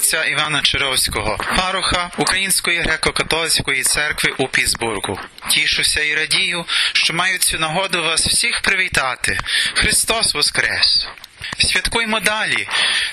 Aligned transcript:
Отця 0.00 0.24
Івана 0.24 0.62
Чаровського, 0.62 1.38
паруха 1.56 2.10
Української 2.18 2.80
греко-католицької 2.80 3.82
церкви 3.82 4.32
у 4.38 4.48
Пісбургу. 4.48 5.18
Тішуся 5.48 6.00
і 6.00 6.14
радію, 6.14 6.64
що 6.92 7.14
маю 7.14 7.38
цю 7.38 7.58
нагоду 7.58 8.02
вас 8.02 8.26
всіх 8.26 8.60
привітати. 8.60 9.38
Христос 9.74 10.34
Воскрес! 10.34 11.08
Святкуймо 11.58 12.20
далі 12.20 12.68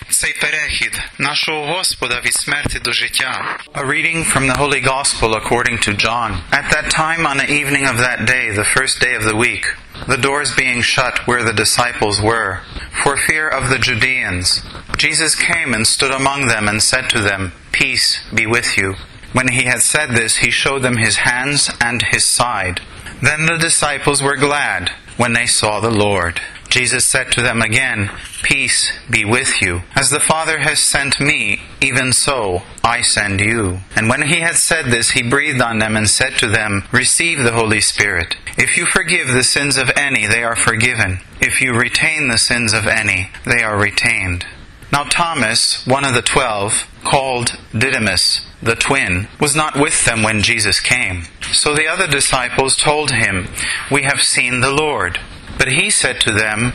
цей 0.09 0.33
перехід 0.33 0.99
нашого 1.17 1.66
Господа 1.66 2.21
від 2.25 2.33
смерті 2.33 2.79
до 2.79 2.94
життя. 2.94 3.57
A 3.73 3.85
reading 3.85 4.33
from 4.33 4.51
the 4.51 4.57
Holy 4.57 4.81
Gospel 4.94 5.29
according 5.41 5.77
to 5.88 5.91
John. 6.05 6.29
At 6.51 6.67
that 6.75 6.88
time 7.03 7.22
on 7.31 7.38
the 7.38 7.49
evening 7.59 7.85
of 7.91 7.97
that 7.97 8.19
day, 8.33 8.45
the 8.61 8.69
first 8.75 8.95
day 9.05 9.13
of 9.19 9.23
the 9.29 9.38
week, 9.45 9.66
the 10.08 10.17
doors 10.17 10.55
being 10.55 10.81
shut 10.81 11.27
where 11.27 11.44
the 11.44 11.53
disciples 11.53 12.22
were, 12.22 12.61
for 13.03 13.17
fear 13.17 13.47
of 13.47 13.69
the 13.69 13.77
Judeans, 13.77 14.61
Jesus 14.97 15.36
came 15.36 15.73
and 15.73 15.86
stood 15.86 16.11
among 16.11 16.47
them 16.47 16.67
and 16.67 16.81
said 16.81 17.09
to 17.09 17.22
them, 17.22 17.52
Peace 17.72 18.22
be 18.33 18.45
with 18.45 18.78
you. 18.78 18.95
When 19.33 19.50
he 19.50 19.63
had 19.63 19.81
said 19.81 20.11
this, 20.11 20.38
he 20.38 20.50
showed 20.50 20.81
them 20.81 20.97
his 20.97 21.17
hands 21.17 21.69
and 21.81 22.02
his 22.02 22.25
side. 22.25 22.81
Then 23.22 23.45
the 23.45 23.58
disciples 23.58 24.23
were 24.23 24.38
glad 24.38 24.91
when 25.17 25.33
they 25.33 25.45
saw 25.45 25.80
the 25.80 25.91
Lord. 25.91 26.41
Jesus 26.69 27.05
said 27.05 27.31
to 27.31 27.41
them 27.41 27.61
again, 27.61 28.11
Peace 28.43 28.91
be 29.09 29.23
with 29.23 29.61
you. 29.61 29.83
As 29.95 30.09
the 30.09 30.19
Father 30.19 30.59
has 30.59 30.79
sent 30.79 31.19
me, 31.19 31.61
even 31.81 32.13
so 32.13 32.63
I 32.83 33.01
send 33.01 33.39
you. 33.39 33.79
And 33.95 34.09
when 34.09 34.23
he 34.23 34.41
had 34.41 34.55
said 34.55 34.85
this, 34.85 35.11
he 35.11 35.23
breathed 35.23 35.61
on 35.61 35.79
them 35.79 35.95
and 35.95 36.09
said 36.09 36.38
to 36.39 36.47
them, 36.47 36.83
Receive 36.91 37.39
the 37.39 37.53
Holy 37.53 37.81
Spirit. 37.81 38.35
If 38.57 38.77
you 38.77 38.85
forgive 38.85 39.27
the 39.27 39.43
sins 39.43 39.77
of 39.77 39.91
any, 39.95 40.27
they 40.27 40.43
are 40.43 40.55
forgiven. 40.55 41.19
If 41.39 41.61
you 41.61 41.73
retain 41.73 42.27
the 42.27 42.38
sins 42.38 42.73
of 42.73 42.88
any, 42.88 43.29
they 43.45 43.63
are 43.63 43.77
retained. 43.77 44.45
Now 44.91 45.03
Thomas, 45.03 45.85
one 45.85 46.05
of 46.05 46.13
the 46.13 46.21
twelve, 46.21 46.88
called 47.03 47.57
Didymus, 47.77 48.45
the 48.61 48.75
twin, 48.75 49.27
was 49.39 49.56
not 49.56 49.77
with 49.77 50.06
them 50.06 50.23
when 50.23 50.41
Jesus 50.41 50.79
came. 50.79 51.23
So 51.51 51.75
the 51.75 51.88
other 51.88 52.07
disciples 52.07 52.77
told 52.77 53.11
him, 53.11 53.47
We 53.91 54.03
have 54.03 54.22
seen 54.22 54.61
the 54.61 54.72
Lord. 54.72 55.19
But 55.57 55.69
he 55.69 55.90
said 55.90 56.19
to 56.22 56.31
them, 56.31 56.73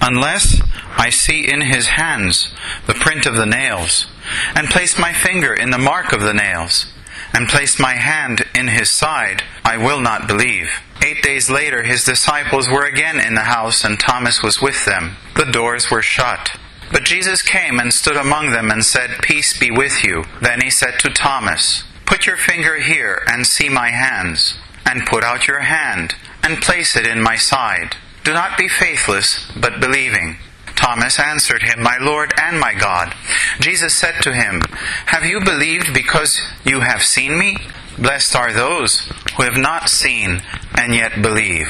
Unless 0.00 0.60
I 0.96 1.10
see 1.10 1.48
in 1.48 1.62
his 1.62 1.88
hands 1.88 2.50
the 2.86 2.94
print 2.94 3.26
of 3.26 3.36
the 3.36 3.46
nails, 3.46 4.06
and 4.54 4.68
place 4.68 4.98
my 4.98 5.12
finger 5.12 5.54
in 5.54 5.70
the 5.70 5.78
mark 5.78 6.12
of 6.12 6.20
the 6.20 6.34
nails, 6.34 6.86
and 7.32 7.48
place 7.48 7.78
my 7.78 7.94
hand 7.94 8.44
in 8.54 8.68
his 8.68 8.90
side, 8.90 9.42
I 9.64 9.76
will 9.76 10.00
not 10.00 10.28
believe. 10.28 10.70
Eight 11.04 11.22
days 11.22 11.48
later, 11.48 11.84
his 11.84 12.04
disciples 12.04 12.68
were 12.68 12.84
again 12.84 13.20
in 13.20 13.34
the 13.34 13.42
house, 13.42 13.84
and 13.84 13.98
Thomas 13.98 14.42
was 14.42 14.60
with 14.60 14.84
them. 14.84 15.16
The 15.36 15.44
doors 15.44 15.90
were 15.90 16.02
shut. 16.02 16.58
But 16.90 17.04
Jesus 17.04 17.42
came 17.42 17.78
and 17.78 17.92
stood 17.92 18.16
among 18.16 18.50
them 18.50 18.70
and 18.70 18.84
said, 18.84 19.22
Peace 19.22 19.58
be 19.58 19.70
with 19.70 20.02
you. 20.02 20.24
Then 20.40 20.60
he 20.60 20.70
said 20.70 20.98
to 21.00 21.10
Thomas, 21.10 21.84
Put 22.06 22.26
your 22.26 22.36
finger 22.36 22.80
here 22.80 23.22
and 23.28 23.46
see 23.46 23.68
my 23.68 23.90
hands, 23.90 24.58
and 24.84 25.06
put 25.06 25.22
out 25.22 25.46
your 25.46 25.60
hand 25.60 26.14
and 26.42 26.62
place 26.62 26.96
it 26.96 27.06
in 27.06 27.22
my 27.22 27.36
side. 27.36 27.96
Do 28.24 28.32
not 28.32 28.58
be 28.58 28.68
faithless, 28.68 29.50
but 29.60 29.80
believing. 29.80 30.36
Thomas 30.76 31.18
answered 31.18 31.62
him, 31.62 31.82
My 31.82 31.98
Lord 32.00 32.32
and 32.40 32.60
my 32.60 32.74
God. 32.74 33.14
Jesus 33.58 33.94
said 33.94 34.22
to 34.22 34.32
him, 34.32 34.62
Have 35.06 35.24
you 35.24 35.40
believed 35.40 35.92
because 35.92 36.40
you 36.64 36.80
have 36.80 37.02
seen 37.02 37.38
me? 37.38 37.56
Blessed 37.98 38.36
are 38.36 38.52
those 38.52 39.10
who 39.36 39.42
have 39.42 39.56
not 39.56 39.88
seen 39.88 40.40
and 40.74 40.94
yet 40.94 41.20
believe. 41.20 41.68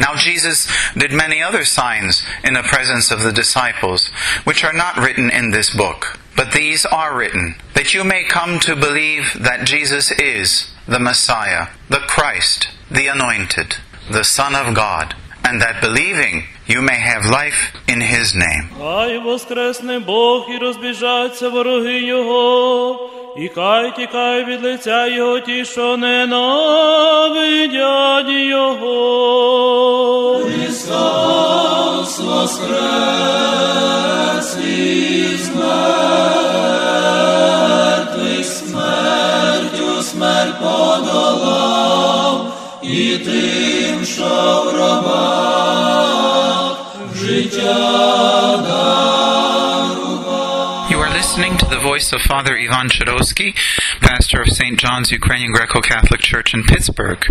Now 0.00 0.16
Jesus 0.16 0.66
did 0.96 1.12
many 1.12 1.42
other 1.42 1.64
signs 1.64 2.24
in 2.42 2.54
the 2.54 2.62
presence 2.62 3.10
of 3.10 3.22
the 3.22 3.32
disciples, 3.32 4.08
which 4.44 4.64
are 4.64 4.72
not 4.72 4.96
written 4.96 5.30
in 5.30 5.50
this 5.50 5.70
book. 5.70 6.18
But 6.36 6.52
these 6.52 6.86
are 6.86 7.16
written, 7.16 7.56
that 7.74 7.92
you 7.92 8.02
may 8.02 8.24
come 8.24 8.58
to 8.60 8.74
believe 8.74 9.34
that 9.38 9.66
Jesus 9.66 10.10
is 10.12 10.72
the 10.88 10.98
Messiah, 10.98 11.68
the 11.88 11.98
Christ, 11.98 12.68
the 12.90 13.08
Anointed, 13.08 13.76
the 14.10 14.24
Son 14.24 14.54
of 14.54 14.74
God, 14.74 15.14
and 15.44 15.60
that 15.60 15.80
believing 15.80 16.44
you 16.66 16.80
may 16.82 16.98
have 17.10 17.24
life 17.40 17.60
in 17.88 18.00
His 18.00 18.34
name. 18.34 18.68
Хай 18.78 19.18
воскресне 19.18 19.98
Бог 19.98 20.46
і 20.54 20.58
розбіжаться 20.58 21.48
вороги 21.48 22.00
Його, 22.00 23.10
і 23.36 23.48
хай 23.48 23.96
тікає 23.96 24.44
від 24.44 24.62
лиця 24.62 25.06
Його 25.06 25.40
ті, 25.40 25.64
що 25.64 25.96
ненавидять 25.96 27.80
Його. 28.28 29.00
Христос 30.44 32.18
воскрес 32.20 32.80
із 34.66 35.50
мертвих 35.54 36.60
смертю 38.44 40.02
смерть 40.02 40.58
подолав, 40.58 41.59
життя 47.14 48.29
voice 52.00 52.12
of 52.14 52.22
Father 52.22 52.56
Ivan 52.56 52.88
Chirovsky, 52.88 53.54
pastor 54.00 54.40
of 54.40 54.48
St. 54.48 54.78
John's 54.78 55.10
Ukrainian 55.10 55.52
Greco 55.52 55.82
Catholic 55.82 56.22
Church 56.22 56.54
in 56.54 56.62
Pittsburgh. 56.62 57.22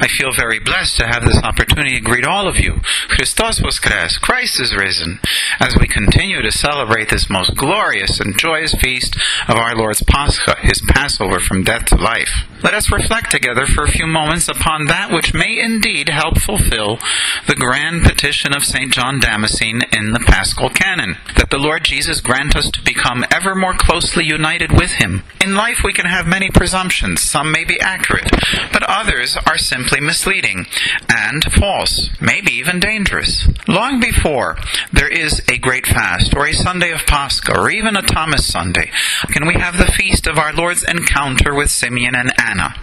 I 0.00 0.08
feel 0.08 0.32
very 0.32 0.58
blessed 0.58 0.96
to 0.96 1.06
have 1.06 1.24
this 1.24 1.40
opportunity 1.44 1.94
to 1.94 2.00
greet 2.00 2.26
all 2.26 2.48
of 2.48 2.58
you. 2.58 2.80
Christos 3.06 3.60
Voskres, 3.60 4.20
Christ 4.20 4.60
is 4.60 4.74
risen, 4.74 5.20
as 5.60 5.76
we 5.78 5.86
continue 5.86 6.42
to 6.42 6.50
celebrate 6.50 7.08
this 7.08 7.30
most 7.30 7.54
glorious 7.54 8.18
and 8.18 8.36
joyous 8.36 8.74
feast 8.74 9.16
of 9.46 9.56
our 9.56 9.76
Lord's 9.76 10.02
Pascha, 10.02 10.56
his 10.58 10.82
Passover 10.88 11.38
from 11.38 11.62
death 11.62 11.84
to 11.86 11.96
life. 11.96 12.32
Let 12.62 12.74
us 12.74 12.90
reflect 12.90 13.30
together 13.30 13.66
for 13.66 13.84
a 13.84 13.92
few 13.92 14.06
moments 14.06 14.48
upon 14.48 14.86
that 14.86 15.12
which 15.12 15.34
may 15.34 15.60
indeed 15.60 16.08
help 16.08 16.40
fulfill 16.40 16.98
the 17.46 17.54
grand 17.54 18.02
petition 18.02 18.52
of 18.54 18.64
St. 18.64 18.90
John 18.90 19.20
Damascene 19.20 19.82
in 19.92 20.12
the 20.12 20.24
Paschal 20.26 20.70
Canon, 20.70 21.18
that 21.36 21.50
the 21.50 21.58
Lord 21.58 21.84
Jesus 21.84 22.20
grant 22.20 22.56
us 22.56 22.70
to 22.70 22.82
become 22.82 23.24
ever 23.30 23.54
more 23.54 23.74
closely 23.74 24.15
united 24.22 24.72
with 24.72 24.92
him. 24.92 25.22
In 25.40 25.54
life 25.54 25.82
we 25.84 25.92
can 25.92 26.06
have 26.06 26.26
many 26.26 26.50
presumptions. 26.50 27.22
Some 27.22 27.52
may 27.52 27.64
be 27.64 27.80
accurate, 27.80 28.30
but 28.72 28.82
others 28.82 29.36
are 29.46 29.58
simply 29.58 30.00
misleading 30.00 30.66
and 31.08 31.44
false, 31.52 32.10
maybe 32.20 32.52
even 32.52 32.80
dangerous. 32.80 33.48
Long 33.68 34.00
before 34.00 34.56
there 34.92 35.08
is 35.08 35.42
a 35.48 35.58
great 35.58 35.86
fast, 35.86 36.34
or 36.34 36.46
a 36.46 36.52
Sunday 36.52 36.92
of 36.92 37.06
Pascha, 37.06 37.56
or 37.56 37.70
even 37.70 37.96
a 37.96 38.02
Thomas 38.02 38.46
Sunday, 38.46 38.90
can 39.28 39.46
we 39.46 39.54
have 39.54 39.78
the 39.78 39.92
feast 39.92 40.26
of 40.26 40.38
our 40.38 40.52
Lord's 40.52 40.84
encounter 40.84 41.54
with 41.54 41.70
Simeon 41.70 42.14
and 42.14 42.32
Anna. 42.40 42.74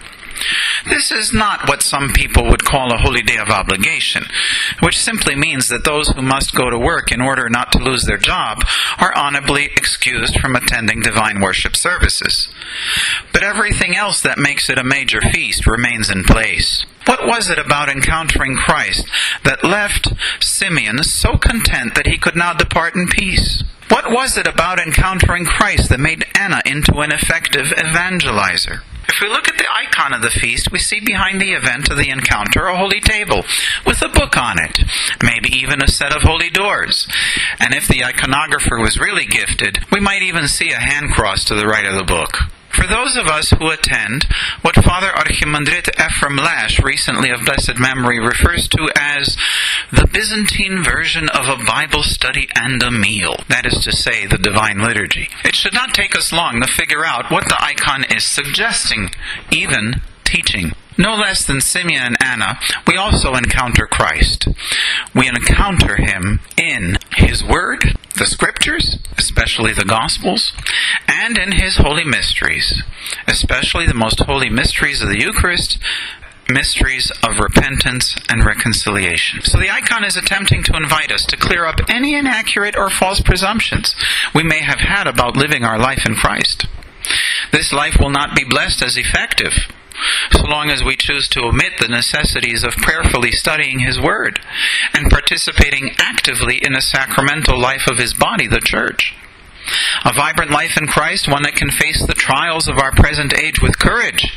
This 0.86 1.10
is 1.10 1.32
not 1.32 1.68
what 1.68 1.82
some 1.82 2.10
people 2.10 2.44
would 2.44 2.64
call 2.64 2.92
a 2.92 2.98
holy 2.98 3.22
day 3.22 3.38
of 3.38 3.48
obligation, 3.48 4.24
which 4.82 4.98
simply 4.98 5.34
means 5.34 5.68
that 5.68 5.84
those 5.84 6.08
who 6.08 6.22
must 6.22 6.54
go 6.54 6.70
to 6.70 6.78
work 6.78 7.10
in 7.10 7.20
order 7.20 7.48
not 7.48 7.72
to 7.72 7.78
lose 7.78 8.04
their 8.04 8.18
job 8.18 8.58
are 8.98 9.16
honorably 9.16 9.66
excused 9.76 10.38
from 10.38 10.54
attending 10.54 11.00
divine 11.00 11.40
worship 11.40 11.76
services. 11.76 12.48
But 13.32 13.42
everything 13.42 13.96
else 13.96 14.20
that 14.22 14.38
makes 14.38 14.68
it 14.68 14.78
a 14.78 14.84
major 14.84 15.20
feast 15.20 15.66
remains 15.66 16.10
in 16.10 16.24
place. 16.24 16.84
What 17.06 17.26
was 17.26 17.50
it 17.50 17.58
about 17.58 17.88
encountering 17.88 18.56
Christ 18.56 19.06
that 19.44 19.64
left 19.64 20.12
Simeon 20.40 21.02
so 21.02 21.36
content 21.36 21.94
that 21.94 22.06
he 22.06 22.18
could 22.18 22.36
now 22.36 22.54
depart 22.54 22.94
in 22.94 23.08
peace? 23.08 23.62
What 23.88 24.10
was 24.10 24.36
it 24.38 24.46
about 24.46 24.80
encountering 24.80 25.44
Christ 25.44 25.90
that 25.90 26.00
made 26.00 26.24
Anna 26.34 26.62
into 26.64 27.00
an 27.00 27.12
effective 27.12 27.66
evangelizer? 27.66 28.80
If 29.08 29.20
we 29.20 29.28
look 29.28 29.48
at 29.48 29.58
the 29.58 29.70
icon 29.70 30.12
of 30.12 30.22
the 30.22 30.30
feast, 30.30 30.72
we 30.72 30.78
see 30.78 31.00
behind 31.00 31.40
the 31.40 31.52
event 31.52 31.90
of 31.90 31.96
the 31.96 32.10
encounter 32.10 32.66
a 32.66 32.76
holy 32.76 33.00
table 33.00 33.44
with 33.86 34.02
a 34.02 34.08
book 34.08 34.36
on 34.36 34.58
it, 34.58 34.80
maybe 35.22 35.48
even 35.50 35.82
a 35.82 35.88
set 35.88 36.14
of 36.14 36.22
holy 36.22 36.50
doors. 36.50 37.06
And 37.60 37.74
if 37.74 37.86
the 37.86 38.00
iconographer 38.00 38.80
was 38.80 38.98
really 38.98 39.26
gifted, 39.26 39.78
we 39.92 40.00
might 40.00 40.22
even 40.22 40.48
see 40.48 40.70
a 40.70 40.78
hand 40.78 41.12
cross 41.12 41.44
to 41.44 41.54
the 41.54 41.66
right 41.66 41.86
of 41.86 41.96
the 41.96 42.04
book. 42.04 42.38
For 42.74 42.86
those 42.88 43.16
of 43.16 43.28
us 43.28 43.50
who 43.50 43.70
attend 43.70 44.26
what 44.62 44.74
Father 44.74 45.08
Archimandrite 45.08 45.94
Ephrem 45.96 46.36
Lash, 46.36 46.82
recently 46.82 47.30
of 47.30 47.44
blessed 47.44 47.78
memory, 47.78 48.18
refers 48.18 48.66
to 48.68 48.90
as 48.96 49.36
the 49.92 50.08
Byzantine 50.08 50.82
version 50.82 51.28
of 51.28 51.48
a 51.48 51.64
Bible 51.64 52.02
study 52.02 52.48
and 52.54 52.82
a 52.82 52.90
meal, 52.90 53.36
that 53.48 53.64
is 53.64 53.84
to 53.84 53.92
say, 53.92 54.26
the 54.26 54.38
Divine 54.38 54.78
Liturgy, 54.78 55.28
it 55.44 55.54
should 55.54 55.74
not 55.74 55.94
take 55.94 56.16
us 56.16 56.32
long 56.32 56.60
to 56.60 56.66
figure 56.66 57.04
out 57.04 57.30
what 57.30 57.44
the 57.44 57.62
icon 57.62 58.04
is 58.04 58.24
suggesting, 58.24 59.10
even 59.52 60.02
teaching. 60.34 60.72
No 60.96 61.14
less 61.14 61.44
than 61.44 61.60
Simeon 61.60 62.02
and 62.02 62.16
Anna, 62.20 62.58
we 62.86 62.96
also 62.96 63.34
encounter 63.34 63.86
Christ. 63.86 64.48
We 65.14 65.28
encounter 65.28 65.96
him 65.96 66.40
in 66.56 66.98
his 67.16 67.42
word, 67.42 67.96
the 68.16 68.26
scriptures, 68.26 68.98
especially 69.18 69.72
the 69.72 69.84
gospels, 69.84 70.52
and 71.08 71.36
in 71.36 71.52
his 71.52 71.78
holy 71.78 72.04
mysteries, 72.04 72.82
especially 73.26 73.86
the 73.86 73.94
most 73.94 74.20
holy 74.20 74.48
mysteries 74.48 75.02
of 75.02 75.08
the 75.08 75.20
Eucharist, 75.20 75.78
mysteries 76.48 77.10
of 77.22 77.40
repentance 77.40 78.14
and 78.28 78.44
reconciliation. 78.44 79.42
So 79.42 79.58
the 79.58 79.70
icon 79.70 80.04
is 80.04 80.16
attempting 80.16 80.62
to 80.64 80.76
invite 80.76 81.10
us 81.10 81.24
to 81.26 81.36
clear 81.36 81.64
up 81.64 81.80
any 81.88 82.14
inaccurate 82.14 82.76
or 82.76 82.90
false 82.90 83.20
presumptions 83.20 83.96
we 84.34 84.42
may 84.42 84.62
have 84.62 84.80
had 84.80 85.06
about 85.06 85.36
living 85.36 85.64
our 85.64 85.78
life 85.78 86.06
in 86.06 86.14
Christ. 86.14 86.66
This 87.50 87.72
life 87.72 87.98
will 87.98 88.10
not 88.10 88.36
be 88.36 88.44
blessed 88.44 88.82
as 88.82 88.96
effective 88.96 89.72
so 90.32 90.44
long 90.44 90.70
as 90.70 90.84
we 90.84 90.96
choose 90.96 91.28
to 91.28 91.44
omit 91.44 91.74
the 91.78 91.88
necessities 91.88 92.64
of 92.64 92.76
prayerfully 92.76 93.32
studying 93.32 93.80
His 93.80 94.00
Word 94.00 94.40
and 94.92 95.10
participating 95.10 95.90
actively 95.98 96.58
in 96.62 96.72
the 96.72 96.80
sacramental 96.80 97.60
life 97.60 97.86
of 97.86 97.98
His 97.98 98.14
body, 98.14 98.46
the 98.46 98.60
Church. 98.60 99.14
A 100.04 100.12
vibrant 100.12 100.50
life 100.50 100.76
in 100.76 100.86
Christ, 100.86 101.26
one 101.26 101.42
that 101.44 101.54
can 101.56 101.70
face 101.70 102.04
the 102.04 102.12
trials 102.12 102.68
of 102.68 102.78
our 102.78 102.92
present 102.92 103.32
age 103.38 103.62
with 103.62 103.78
courage, 103.78 104.36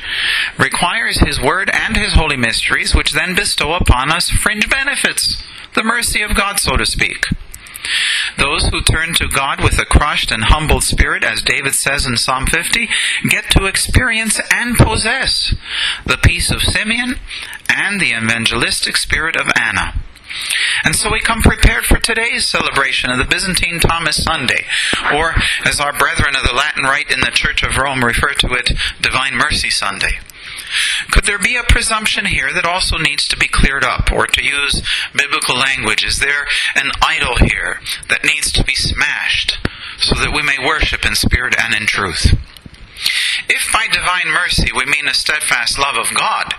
requires 0.58 1.20
His 1.20 1.42
Word 1.42 1.70
and 1.74 1.98
His 1.98 2.14
holy 2.14 2.38
mysteries, 2.38 2.96
which 2.96 3.12
then 3.12 3.36
bestow 3.36 3.74
upon 3.74 4.10
us 4.10 4.30
fringe 4.30 4.70
benefits, 4.70 5.44
the 5.76 5.84
mercy 5.84 6.22
of 6.22 6.36
God, 6.36 6.60
so 6.60 6.78
to 6.78 6.86
speak. 6.86 7.26
Those 8.38 8.68
who 8.68 8.82
turn 8.82 9.14
to 9.16 9.28
God 9.28 9.62
with 9.64 9.80
a 9.80 9.86
crushed 9.86 10.32
and 10.32 10.46
humbled 10.46 10.84
spirit, 10.84 11.24
as 11.24 11.42
David 11.42 11.74
says 11.74 12.06
in 12.06 12.18
Psalm 12.18 12.46
50, 12.46 12.88
get 13.30 13.50
to 13.52 13.66
experience 13.66 14.40
and 14.52 14.78
possess 14.78 15.56
the 16.06 16.18
peace 16.18 16.52
of 16.52 16.62
Simeon 16.62 17.20
and 17.70 18.00
the 18.00 18.14
evangelistic 18.14 18.98
spirit 18.98 19.36
of 19.36 19.52
Anna. 19.60 19.96
And 20.84 20.96
so 20.96 21.12
we 21.12 21.20
come 21.20 21.42
prepared 21.42 21.86
for 21.86 21.98
today's 21.98 22.46
celebration 22.46 23.10
of 23.10 23.18
the 23.18 23.26
Byzantine 23.26 23.80
Thomas 23.80 24.24
Sunday, 24.24 24.66
or 25.14 25.36
as 25.66 25.80
our 25.80 25.98
brethren 25.98 26.36
of 26.36 26.44
the 26.44 26.54
Latin 26.54 26.84
Rite 26.84 27.12
in 27.12 27.22
the 27.22 27.32
Church 27.32 27.64
of 27.64 27.78
Rome 27.78 28.04
refer 28.04 28.34
to 28.34 28.54
it, 28.54 28.72
Divine 29.02 29.36
Mercy 29.36 29.70
Sunday. 29.70 30.20
Could 31.12 31.26
there 31.26 31.40
be 31.40 31.56
a 31.56 31.64
presumption 31.64 32.26
here 32.26 32.54
that 32.54 32.66
also 32.66 32.98
needs 32.98 33.28
to 33.28 33.38
be 33.38 33.48
cleared 33.48 33.84
up? 33.84 34.12
Or 34.12 34.28
to 34.28 34.44
use 34.44 34.82
biblical 35.14 35.56
language, 35.56 36.04
is 36.04 36.20
there 36.20 36.46
an 36.76 36.92
idol 37.02 37.36
here 37.38 37.80
that 38.10 38.26
needs 38.26 38.52
to 38.54 38.64
be 38.64 38.76
smashed 38.76 39.58
so 40.00 40.16
that 40.16 40.34
we 40.34 40.44
may 40.44 40.58
worship 40.64 41.06
in 41.06 41.16
spirit 41.16 41.56
and 41.60 41.74
in 41.74 41.86
truth? 41.86 42.36
If 43.50 43.72
by 43.72 43.88
divine 43.92 44.34
mercy 44.34 44.72
we 44.76 44.86
mean 44.86 45.08
a 45.08 45.14
steadfast 45.14 45.78
love 45.78 45.96
of 45.96 46.16
God, 46.16 46.54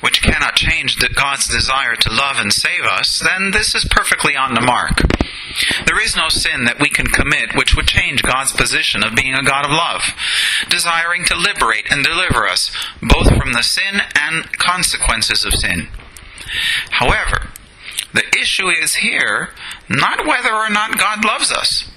which 0.00 0.22
cannot 0.22 0.56
change 0.56 0.98
God's 1.14 1.48
desire 1.48 1.96
to 1.96 2.12
love 2.12 2.36
and 2.38 2.52
save 2.52 2.84
us, 2.84 3.18
then 3.18 3.50
this 3.50 3.74
is 3.74 3.86
perfectly 3.90 4.36
on 4.36 4.54
the 4.54 4.60
mark. 4.60 5.00
Is 6.08 6.16
no 6.16 6.30
sin 6.30 6.64
that 6.64 6.80
we 6.80 6.88
can 6.88 7.08
commit 7.08 7.54
which 7.54 7.76
would 7.76 7.86
change 7.86 8.22
God's 8.22 8.52
position 8.52 9.04
of 9.04 9.14
being 9.14 9.34
a 9.34 9.42
God 9.42 9.66
of 9.66 9.70
love, 9.70 10.14
desiring 10.70 11.26
to 11.26 11.36
liberate 11.36 11.84
and 11.90 12.02
deliver 12.02 12.48
us 12.48 12.74
both 13.02 13.36
from 13.36 13.52
the 13.52 13.62
sin 13.62 14.00
and 14.14 14.50
consequences 14.56 15.44
of 15.44 15.52
sin. 15.52 15.88
However, 16.92 17.50
the 18.14 18.24
issue 18.40 18.70
is 18.70 19.04
here 19.04 19.50
not 19.86 20.26
whether 20.26 20.54
or 20.54 20.70
not 20.70 20.96
God 20.96 21.26
loves 21.26 21.52
us. 21.52 21.90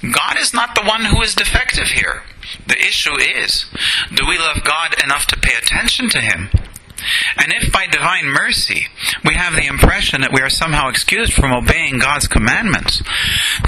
God 0.00 0.38
is 0.40 0.54
not 0.54 0.74
the 0.74 0.88
one 0.88 1.04
who 1.04 1.20
is 1.20 1.34
defective 1.34 1.88
here. 1.88 2.22
The 2.66 2.80
issue 2.80 3.20
is 3.20 3.66
do 4.14 4.24
we 4.26 4.38
love 4.38 4.64
God 4.64 4.96
enough 5.04 5.26
to 5.26 5.36
pay 5.36 5.52
attention 5.58 6.08
to 6.08 6.22
Him? 6.22 6.48
And 7.36 7.52
if 7.52 7.72
by 7.72 7.86
divine 7.86 8.26
mercy 8.26 8.88
we 9.24 9.34
have 9.34 9.54
the 9.54 9.66
impression 9.66 10.20
that 10.20 10.32
we 10.32 10.40
are 10.40 10.50
somehow 10.50 10.88
excused 10.88 11.32
from 11.32 11.52
obeying 11.52 11.98
God's 11.98 12.28
commandments, 12.28 13.02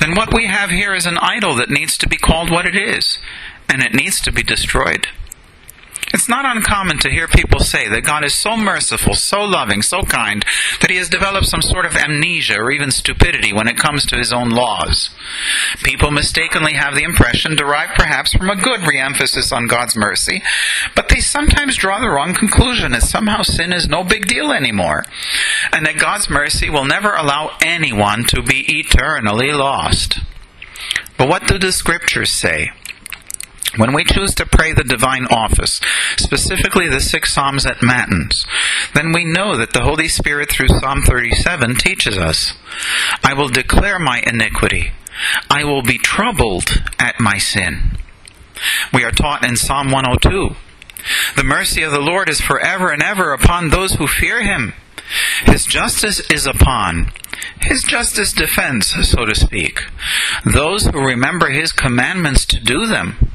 then 0.01 0.15
what 0.15 0.35
we 0.35 0.47
have 0.47 0.71
here 0.71 0.95
is 0.95 1.07
an 1.07 1.19
idol 1.19 1.55
that 1.57 1.71
needs 1.71 1.97
to 1.99 2.09
be 2.09 2.17
called 2.17 2.51
what 2.51 2.67
it 2.67 2.77
is, 2.77 3.19
and 3.69 3.83
it 3.83 3.95
needs 3.95 4.21
to 4.21 4.33
be 4.33 4.43
destroyed. 4.43 5.09
It's 6.15 6.29
not 6.29 6.47
uncommon 6.47 6.99
to 7.01 7.11
hear 7.11 7.27
people 7.27 7.59
say 7.59 7.89
that 7.89 8.05
God 8.05 8.25
is 8.25 8.35
so 8.35 8.57
merciful, 8.57 9.17
so 9.17 9.43
loving, 9.43 9.83
so 9.83 10.03
kind, 10.03 10.45
that 10.81 10.89
he 10.89 10.97
has 10.97 11.09
developed 11.09 11.47
some 11.47 11.61
sort 11.61 11.85
of 11.87 11.97
amnesia 11.97 12.55
or 12.57 12.71
even 12.71 12.93
stupidity 12.93 13.53
when 13.53 13.67
it 13.67 13.77
comes 13.77 14.07
to 14.07 14.17
his 14.17 14.33
own 14.33 14.51
laws. 14.51 15.11
People 15.83 16.13
mistakenly 16.13 16.75
have 16.75 16.95
the 16.95 17.03
impression, 17.03 17.57
derived 17.57 17.95
perhaps 17.97 18.33
from 18.33 18.49
a 18.49 18.55
good 18.55 18.87
re-emphasis 18.87 19.51
on 19.51 19.67
God's 19.67 19.97
mercy, 19.97 20.41
but 20.95 21.09
they 21.09 21.19
sometimes 21.19 21.77
draw 21.77 21.99
the 21.99 22.09
wrong 22.09 22.33
conclusion 22.33 22.93
that 22.93 23.03
somehow 23.03 23.43
sin 23.43 23.73
is 23.73 23.89
no 23.89 24.05
big 24.05 24.29
deal 24.29 24.53
anymore, 24.53 25.05
and 25.73 25.85
that 25.85 25.99
God's 25.99 26.31
mercy 26.31 26.71
will 26.71 26.85
never 26.85 27.13
allow 27.13 27.57
anyone 27.61 28.23
to 28.29 28.41
be 28.41 28.65
eternally 28.69 29.51
lost. 29.51 30.21
But 31.19 31.29
what 31.29 31.49
do 31.49 31.59
the 31.59 31.73
scriptures 31.73 32.31
say? 32.31 32.71
When 33.77 33.93
we 33.93 34.05
choose 34.05 34.35
to 34.37 34.47
pray 34.47 34.73
the 34.73 34.85
divine 34.85 35.27
office, 35.27 35.81
specifically 36.17 36.89
the 36.89 37.01
six 37.01 37.33
Psalms 37.33 37.67
at 37.67 37.83
Matins, 37.83 38.47
then 38.95 39.13
we 39.13 39.25
know 39.25 39.57
that 39.57 39.73
the 39.73 39.83
Holy 39.83 40.07
Spirit 40.07 40.51
through 40.51 40.69
Psalm 40.69 41.03
37 41.03 41.75
teaches 41.77 42.17
us 42.17 42.55
I 43.23 43.35
will 43.35 43.49
declare 43.49 43.99
my 43.99 44.23
iniquity, 44.25 44.93
I 45.51 45.65
will 45.65 45.83
be 45.83 45.99
troubled 45.99 46.83
at 46.99 47.19
my 47.19 47.39
sin. 47.39 47.99
We 48.93 49.03
are 49.03 49.11
taught 49.11 49.45
in 49.45 49.57
Psalm 49.57 49.91
102 49.91 50.55
The 51.37 51.45
mercy 51.45 51.83
of 51.83 51.91
the 51.91 52.01
Lord 52.01 52.29
is 52.29 52.41
forever 52.41 52.91
and 52.91 53.03
ever 53.03 53.33
upon 53.33 53.69
those 53.69 53.95
who 53.95 54.07
fear 54.07 54.43
him. 54.43 54.75
His 55.45 55.67
justice 55.67 56.21
is 56.31 56.47
upon, 56.47 57.13
his 57.61 57.83
justice 57.83 58.33
defends, 58.33 58.89
so 59.09 59.25
to 59.25 59.35
speak, 59.35 59.81
those 60.45 60.87
who 60.87 61.05
remember 61.05 61.51
his 61.51 61.73
commandments 61.73 62.47
to 62.47 62.61
do 62.61 62.87
them. 62.87 63.34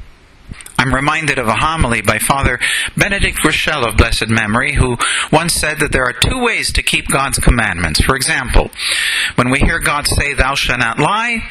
I'm 0.80 0.94
reminded 0.94 1.38
of 1.38 1.46
a 1.46 1.56
homily 1.56 2.00
by 2.00 2.18
Father 2.18 2.58
Benedict 2.96 3.36
Groeschel 3.36 3.86
of 3.86 3.98
blessed 3.98 4.30
memory, 4.30 4.76
who 4.76 4.96
once 5.30 5.52
said 5.52 5.78
that 5.78 5.92
there 5.92 6.04
are 6.06 6.14
two 6.14 6.42
ways 6.42 6.72
to 6.72 6.82
keep 6.82 7.08
God's 7.08 7.38
commandments. 7.38 8.00
For 8.00 8.16
example, 8.16 8.70
when 9.34 9.50
we 9.50 9.58
hear 9.58 9.78
God 9.78 10.06
say, 10.06 10.32
Thou 10.32 10.54
shalt 10.54 10.78
not 10.78 10.98
lie, 10.98 11.42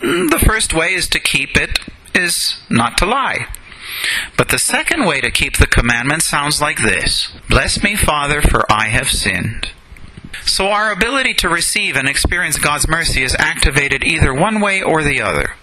the 0.00 0.42
first 0.42 0.72
way 0.72 0.94
is 0.94 1.10
to 1.10 1.20
keep 1.20 1.58
it 1.58 1.78
is 2.14 2.56
not 2.70 2.96
to 2.96 3.04
lie. 3.04 3.48
But 4.38 4.48
the 4.48 4.58
second 4.58 5.04
way 5.04 5.20
to 5.20 5.30
keep 5.30 5.58
the 5.58 5.66
commandment 5.66 6.22
sounds 6.22 6.62
like 6.62 6.78
this 6.78 7.30
Bless 7.50 7.82
me, 7.82 7.94
Father, 7.94 8.40
for 8.40 8.64
I 8.72 8.88
have 8.88 9.10
sinned. 9.10 9.72
So 10.46 10.68
our 10.68 10.90
ability 10.90 11.34
to 11.34 11.50
receive 11.50 11.96
and 11.96 12.08
experience 12.08 12.58
God's 12.58 12.88
mercy 12.88 13.22
is 13.22 13.36
activated 13.38 14.02
either 14.04 14.32
one 14.32 14.58
way 14.58 14.80
or 14.80 15.02
the 15.02 15.20
other. 15.20 15.56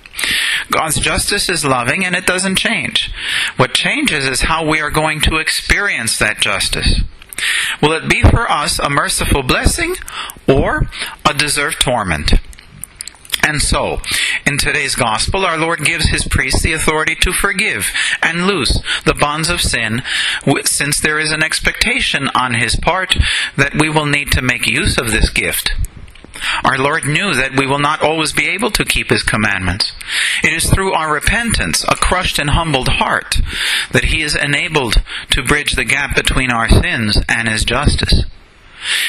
God's 0.71 0.99
justice 0.99 1.49
is 1.49 1.65
loving 1.65 2.05
and 2.05 2.15
it 2.15 2.25
doesn't 2.25 2.57
change. 2.57 3.11
What 3.57 3.73
changes 3.73 4.25
is 4.25 4.41
how 4.41 4.67
we 4.67 4.79
are 4.81 4.91
going 4.91 5.21
to 5.21 5.37
experience 5.37 6.17
that 6.17 6.39
justice. 6.39 7.01
Will 7.81 7.93
it 7.93 8.09
be 8.09 8.21
for 8.23 8.49
us 8.49 8.79
a 8.79 8.89
merciful 8.89 9.43
blessing 9.43 9.95
or 10.47 10.87
a 11.25 11.33
deserved 11.33 11.79
torment? 11.79 12.33
And 13.43 13.61
so, 13.61 14.01
in 14.45 14.57
today's 14.57 14.95
gospel, 14.95 15.45
our 15.45 15.57
Lord 15.57 15.85
gives 15.85 16.09
his 16.09 16.27
priests 16.27 16.63
the 16.63 16.73
authority 16.73 17.15
to 17.21 17.31
forgive 17.31 17.93
and 18.21 18.45
loose 18.45 18.81
the 19.05 19.13
bonds 19.13 19.49
of 19.49 19.61
sin, 19.61 20.01
since 20.65 20.99
there 20.99 21.17
is 21.17 21.31
an 21.31 21.43
expectation 21.43 22.27
on 22.35 22.55
his 22.55 22.75
part 22.75 23.15
that 23.55 23.79
we 23.79 23.89
will 23.89 24.05
need 24.05 24.31
to 24.31 24.41
make 24.41 24.67
use 24.67 24.97
of 24.97 25.11
this 25.11 25.29
gift. 25.29 25.71
Our 26.63 26.77
Lord 26.77 27.05
knew 27.05 27.33
that 27.33 27.55
we 27.55 27.67
will 27.67 27.79
not 27.79 28.01
always 28.01 28.33
be 28.33 28.47
able 28.47 28.71
to 28.71 28.85
keep 28.85 29.09
His 29.09 29.23
commandments. 29.23 29.91
It 30.43 30.53
is 30.53 30.69
through 30.69 30.93
our 30.93 31.13
repentance, 31.13 31.83
a 31.85 31.95
crushed 31.95 32.39
and 32.39 32.51
humbled 32.51 32.87
heart, 32.87 33.39
that 33.91 34.05
He 34.05 34.21
is 34.21 34.35
enabled 34.35 35.03
to 35.31 35.43
bridge 35.43 35.73
the 35.73 35.85
gap 35.85 36.15
between 36.15 36.51
our 36.51 36.69
sins 36.69 37.19
and 37.29 37.47
His 37.47 37.63
justice. 37.63 38.23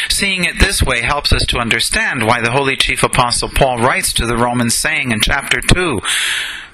Seeing 0.09 0.45
it 0.45 0.59
this 0.59 0.83
way 0.83 1.03
helps 1.03 1.33
us 1.33 1.45
to 1.47 1.59
understand 1.59 2.27
why 2.27 2.41
the 2.41 2.53
Holy 2.53 2.77
Chief 2.77 3.03
Apostle 3.03 3.51
Paul 3.51 3.79
writes 3.79 4.13
to 4.15 4.27
the 4.27 4.37
Romans 4.37 4.75
saying 4.75 5.13
in 5.13 5.21
chapter 5.21 5.61
2, 5.61 6.01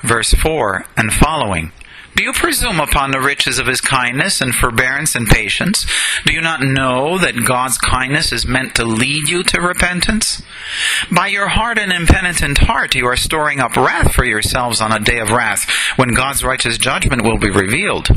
verse 0.03 0.33
4 0.33 0.87
and 0.97 1.13
following, 1.13 1.73
do 2.17 2.23
you 2.23 2.33
presume 2.33 2.79
upon 2.79 3.11
the 3.11 3.21
riches 3.21 3.59
of 3.59 3.67
his 3.67 3.81
kindness 3.81 4.41
and 4.41 4.55
forbearance 4.55 5.15
and 5.15 5.27
patience? 5.27 5.85
Do 6.25 6.33
you 6.33 6.41
not 6.41 6.63
know 6.63 7.19
that 7.19 7.45
God's 7.45 7.77
kindness 7.79 8.33
is 8.33 8.47
meant 8.47 8.75
to 8.77 8.85
lead 8.85 9.29
you 9.29 9.43
to 9.43 9.61
repentance? 9.61 10.43
By 11.11 11.27
your 11.29 11.49
hard 11.49 11.79
and 11.79 11.93
impenitent 11.93 12.59
heart 12.59 12.95
you 12.95 13.07
are 13.07 13.17
storing 13.17 13.61
up 13.61 13.77
wrath 13.77 14.13
for 14.13 14.25
yourselves 14.25 14.81
on 14.81 14.93
a 14.93 15.01
day 15.01 15.19
of 15.19 15.31
wrath, 15.31 15.69
when 15.97 16.11
God's 16.11 16.45
righteous 16.45 16.79
judgment 16.79 17.25
will 17.25 17.39
be 17.39 17.51
revealed. 17.51 18.09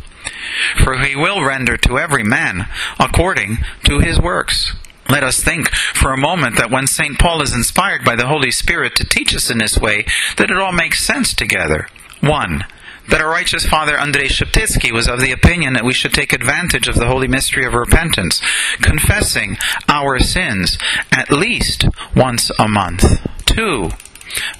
For 0.84 1.00
he 1.00 1.16
will 1.16 1.44
render 1.44 1.77
to 1.77 1.98
every 1.98 2.24
man 2.24 2.68
according 3.00 3.58
to 3.86 4.00
his 4.00 4.20
works. 4.20 4.74
Let 5.10 5.24
us 5.24 5.42
think 5.42 5.70
for 5.70 6.12
a 6.12 6.18
moment 6.18 6.58
that 6.58 6.70
when 6.70 6.86
St. 6.86 7.18
Paul 7.18 7.42
is 7.42 7.54
inspired 7.54 8.04
by 8.04 8.16
the 8.16 8.27
Holy 8.27 8.51
Spirit 8.51 8.96
to 8.98 9.06
teach 9.06 9.34
us 9.34 9.50
in 9.50 9.58
this 9.58 9.77
way, 9.77 10.06
that 10.36 10.51
it 10.51 10.58
all 10.58 10.74
makes 10.74 11.06
sense 11.06 11.34
together. 11.34 11.88
1 12.22 12.66
that 13.09 13.21
our 13.21 13.29
righteous 13.29 13.65
father 13.65 13.97
Andrei 13.97 14.27
Sheptytsky 14.27 14.91
was 14.91 15.07
of 15.07 15.19
the 15.19 15.31
opinion 15.31 15.73
that 15.73 15.85
we 15.85 15.93
should 15.93 16.13
take 16.13 16.33
advantage 16.33 16.87
of 16.87 16.95
the 16.95 17.07
holy 17.07 17.27
mystery 17.27 17.65
of 17.65 17.73
repentance, 17.73 18.41
confessing 18.81 19.57
our 19.87 20.19
sins 20.19 20.77
at 21.11 21.31
least 21.31 21.85
once 22.15 22.51
a 22.59 22.67
month. 22.67 23.21
Two, 23.45 23.89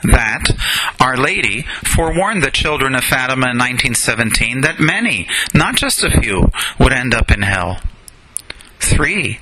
that 0.04 0.46
Our 1.00 1.18
Lady 1.18 1.64
forewarned 1.84 2.44
the 2.44 2.52
children 2.52 2.96
of 2.96 3.04
Fatima 3.04 3.52
in 3.52 3.58
1917 3.58 4.62
that 4.62 4.80
many, 4.80 5.28
not 5.54 5.76
just 5.76 6.04
a 6.04 6.10
few, 6.10 6.52
would 6.80 6.94
end 6.94 7.14
up 7.14 7.32
in 7.32 7.42
hell. 7.42 7.80
Three, 8.80 9.40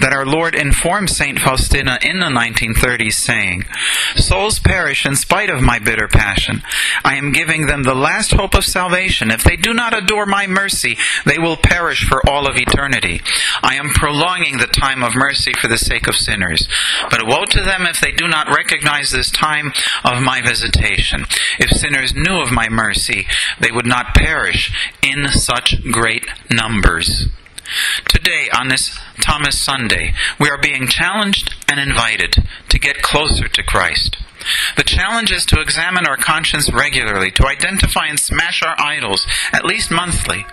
that 0.00 0.12
our 0.12 0.26
Lord 0.26 0.54
informed 0.54 1.10
St. 1.10 1.38
Faustina 1.38 1.98
in 2.02 2.20
the 2.20 2.26
1930s, 2.26 3.14
saying, 3.14 3.64
Souls 4.16 4.58
perish 4.58 5.06
in 5.06 5.16
spite 5.16 5.50
of 5.50 5.62
my 5.62 5.78
bitter 5.78 6.08
passion. 6.08 6.62
I 7.04 7.16
am 7.16 7.32
giving 7.32 7.66
them 7.66 7.82
the 7.82 7.94
last 7.94 8.32
hope 8.32 8.54
of 8.54 8.64
salvation. 8.64 9.30
If 9.30 9.44
they 9.44 9.56
do 9.56 9.74
not 9.74 9.96
adore 9.96 10.26
my 10.26 10.46
mercy, 10.46 10.96
they 11.24 11.38
will 11.38 11.56
perish 11.56 12.06
for 12.08 12.26
all 12.28 12.46
of 12.46 12.56
eternity. 12.56 13.20
I 13.62 13.76
am 13.76 13.90
prolonging 13.90 14.58
the 14.58 14.66
time 14.66 15.02
of 15.02 15.14
mercy 15.14 15.52
for 15.52 15.68
the 15.68 15.78
sake 15.78 16.06
of 16.06 16.16
sinners. 16.16 16.68
But 17.10 17.26
woe 17.26 17.44
to 17.44 17.60
them 17.62 17.86
if 17.86 18.00
they 18.00 18.12
do 18.12 18.28
not 18.28 18.54
recognize 18.54 19.10
this 19.10 19.30
time 19.30 19.72
of 20.04 20.22
my 20.22 20.40
visitation. 20.40 21.24
If 21.58 21.70
sinners 21.70 22.14
knew 22.14 22.40
of 22.40 22.52
my 22.52 22.68
mercy, 22.68 23.26
they 23.60 23.70
would 23.70 23.86
not 23.86 24.14
perish 24.14 24.72
in 25.02 25.28
such 25.28 25.82
great 25.90 26.26
numbers. 26.50 27.28
Today, 28.08 28.48
on 28.56 28.68
this 28.68 28.98
Thomas 29.20 29.58
Sunday, 29.58 30.14
we 30.38 30.48
are 30.48 30.58
being 30.60 30.86
challenged 30.86 31.54
and 31.68 31.78
invited 31.78 32.44
to 32.68 32.78
get 32.78 33.02
closer 33.02 33.48
to 33.48 33.62
Christ. 33.62 34.16
The 34.76 34.84
challenge 34.84 35.32
is 35.32 35.44
to 35.46 35.60
examine 35.60 36.06
our 36.06 36.16
conscience 36.16 36.72
regularly, 36.72 37.30
to 37.32 37.46
identify 37.46 38.06
and 38.06 38.18
smash 38.18 38.62
our 38.62 38.76
idols, 38.78 39.26
at 39.52 39.64
least 39.64 39.90
monthly, 39.90 40.46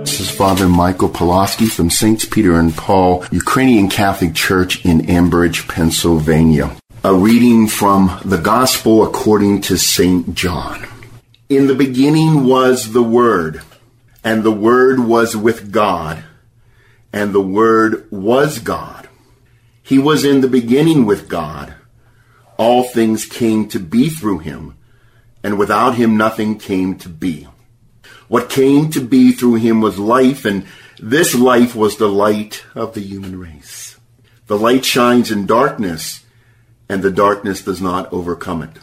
This 0.00 0.20
is 0.20 0.30
Father 0.30 0.68
Michael 0.68 1.08
Pulaski 1.08 1.66
from 1.66 1.90
Saints 1.90 2.24
Peter 2.24 2.58
and 2.58 2.74
Paul 2.76 3.24
Ukrainian 3.32 3.88
Catholic 3.88 4.34
Church 4.34 4.84
in 4.84 5.00
Ambridge, 5.06 5.68
Pennsylvania. 5.68 6.76
A 7.04 7.14
reading 7.14 7.68
from 7.68 8.20
the 8.24 8.38
Gospel 8.38 9.04
according 9.04 9.60
to 9.62 9.76
St. 9.76 10.34
John. 10.34 10.86
In 11.48 11.66
the 11.66 11.74
beginning 11.74 12.44
was 12.44 12.92
the 12.92 13.02
Word, 13.02 13.62
and 14.22 14.42
the 14.42 14.52
Word 14.52 15.00
was 15.00 15.34
with 15.34 15.72
God, 15.72 16.22
and 17.10 17.32
the 17.32 17.40
Word 17.40 18.06
was 18.10 18.58
God. 18.58 19.08
He 19.82 19.98
was 19.98 20.26
in 20.26 20.42
the 20.42 20.48
beginning 20.48 21.06
with 21.06 21.26
God. 21.26 21.72
All 22.58 22.84
things 22.84 23.24
came 23.24 23.66
to 23.70 23.78
be 23.78 24.10
through 24.10 24.40
him, 24.40 24.76
and 25.42 25.58
without 25.58 25.94
him 25.94 26.18
nothing 26.18 26.58
came 26.58 26.98
to 26.98 27.08
be. 27.08 27.48
What 28.28 28.50
came 28.50 28.90
to 28.90 29.00
be 29.00 29.32
through 29.32 29.54
him 29.54 29.80
was 29.80 29.98
life, 29.98 30.44
and 30.44 30.66
this 30.98 31.34
life 31.34 31.74
was 31.74 31.96
the 31.96 32.10
light 32.10 32.62
of 32.74 32.92
the 32.92 33.00
human 33.00 33.40
race. 33.40 33.98
The 34.48 34.58
light 34.58 34.84
shines 34.84 35.30
in 35.30 35.46
darkness, 35.46 36.26
and 36.90 37.02
the 37.02 37.10
darkness 37.10 37.62
does 37.62 37.80
not 37.80 38.12
overcome 38.12 38.62
it 38.64 38.76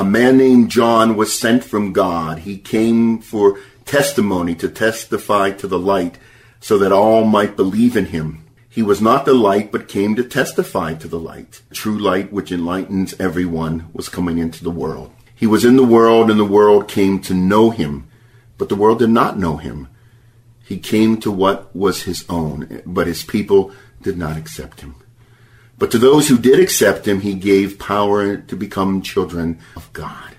a 0.00 0.04
man 0.04 0.38
named 0.38 0.70
John 0.70 1.14
was 1.14 1.38
sent 1.38 1.62
from 1.62 1.92
God. 1.92 2.38
He 2.38 2.56
came 2.56 3.18
for 3.18 3.60
testimony 3.84 4.54
to 4.54 4.66
testify 4.66 5.50
to 5.50 5.66
the 5.66 5.78
light 5.78 6.16
so 6.58 6.78
that 6.78 6.90
all 6.90 7.24
might 7.24 7.54
believe 7.54 7.98
in 7.98 8.06
him. 8.06 8.42
He 8.70 8.82
was 8.82 9.02
not 9.02 9.26
the 9.26 9.34
light, 9.34 9.70
but 9.70 9.88
came 9.88 10.16
to 10.16 10.24
testify 10.24 10.94
to 10.94 11.06
the 11.06 11.18
light. 11.18 11.60
True 11.74 11.98
light 11.98 12.32
which 12.32 12.50
enlightens 12.50 13.14
everyone 13.20 13.90
was 13.92 14.08
coming 14.08 14.38
into 14.38 14.64
the 14.64 14.70
world. 14.70 15.12
He 15.34 15.46
was 15.46 15.66
in 15.66 15.76
the 15.76 15.84
world, 15.84 16.30
and 16.30 16.40
the 16.40 16.46
world 16.46 16.88
came 16.88 17.20
to 17.20 17.34
know 17.34 17.68
him, 17.68 18.08
but 18.56 18.70
the 18.70 18.76
world 18.76 19.00
did 19.00 19.10
not 19.10 19.38
know 19.38 19.58
him. 19.58 19.88
He 20.64 20.78
came 20.78 21.18
to 21.18 21.30
what 21.30 21.76
was 21.76 22.04
his 22.04 22.24
own, 22.30 22.80
but 22.86 23.06
his 23.06 23.22
people 23.22 23.70
did 24.00 24.16
not 24.16 24.38
accept 24.38 24.80
him. 24.80 24.94
But 25.80 25.90
to 25.92 25.98
those 25.98 26.28
who 26.28 26.36
did 26.36 26.60
accept 26.60 27.08
him, 27.08 27.22
he 27.22 27.32
gave 27.32 27.78
power 27.78 28.36
to 28.36 28.54
become 28.54 29.00
children 29.00 29.58
of 29.74 29.90
God. 29.94 30.36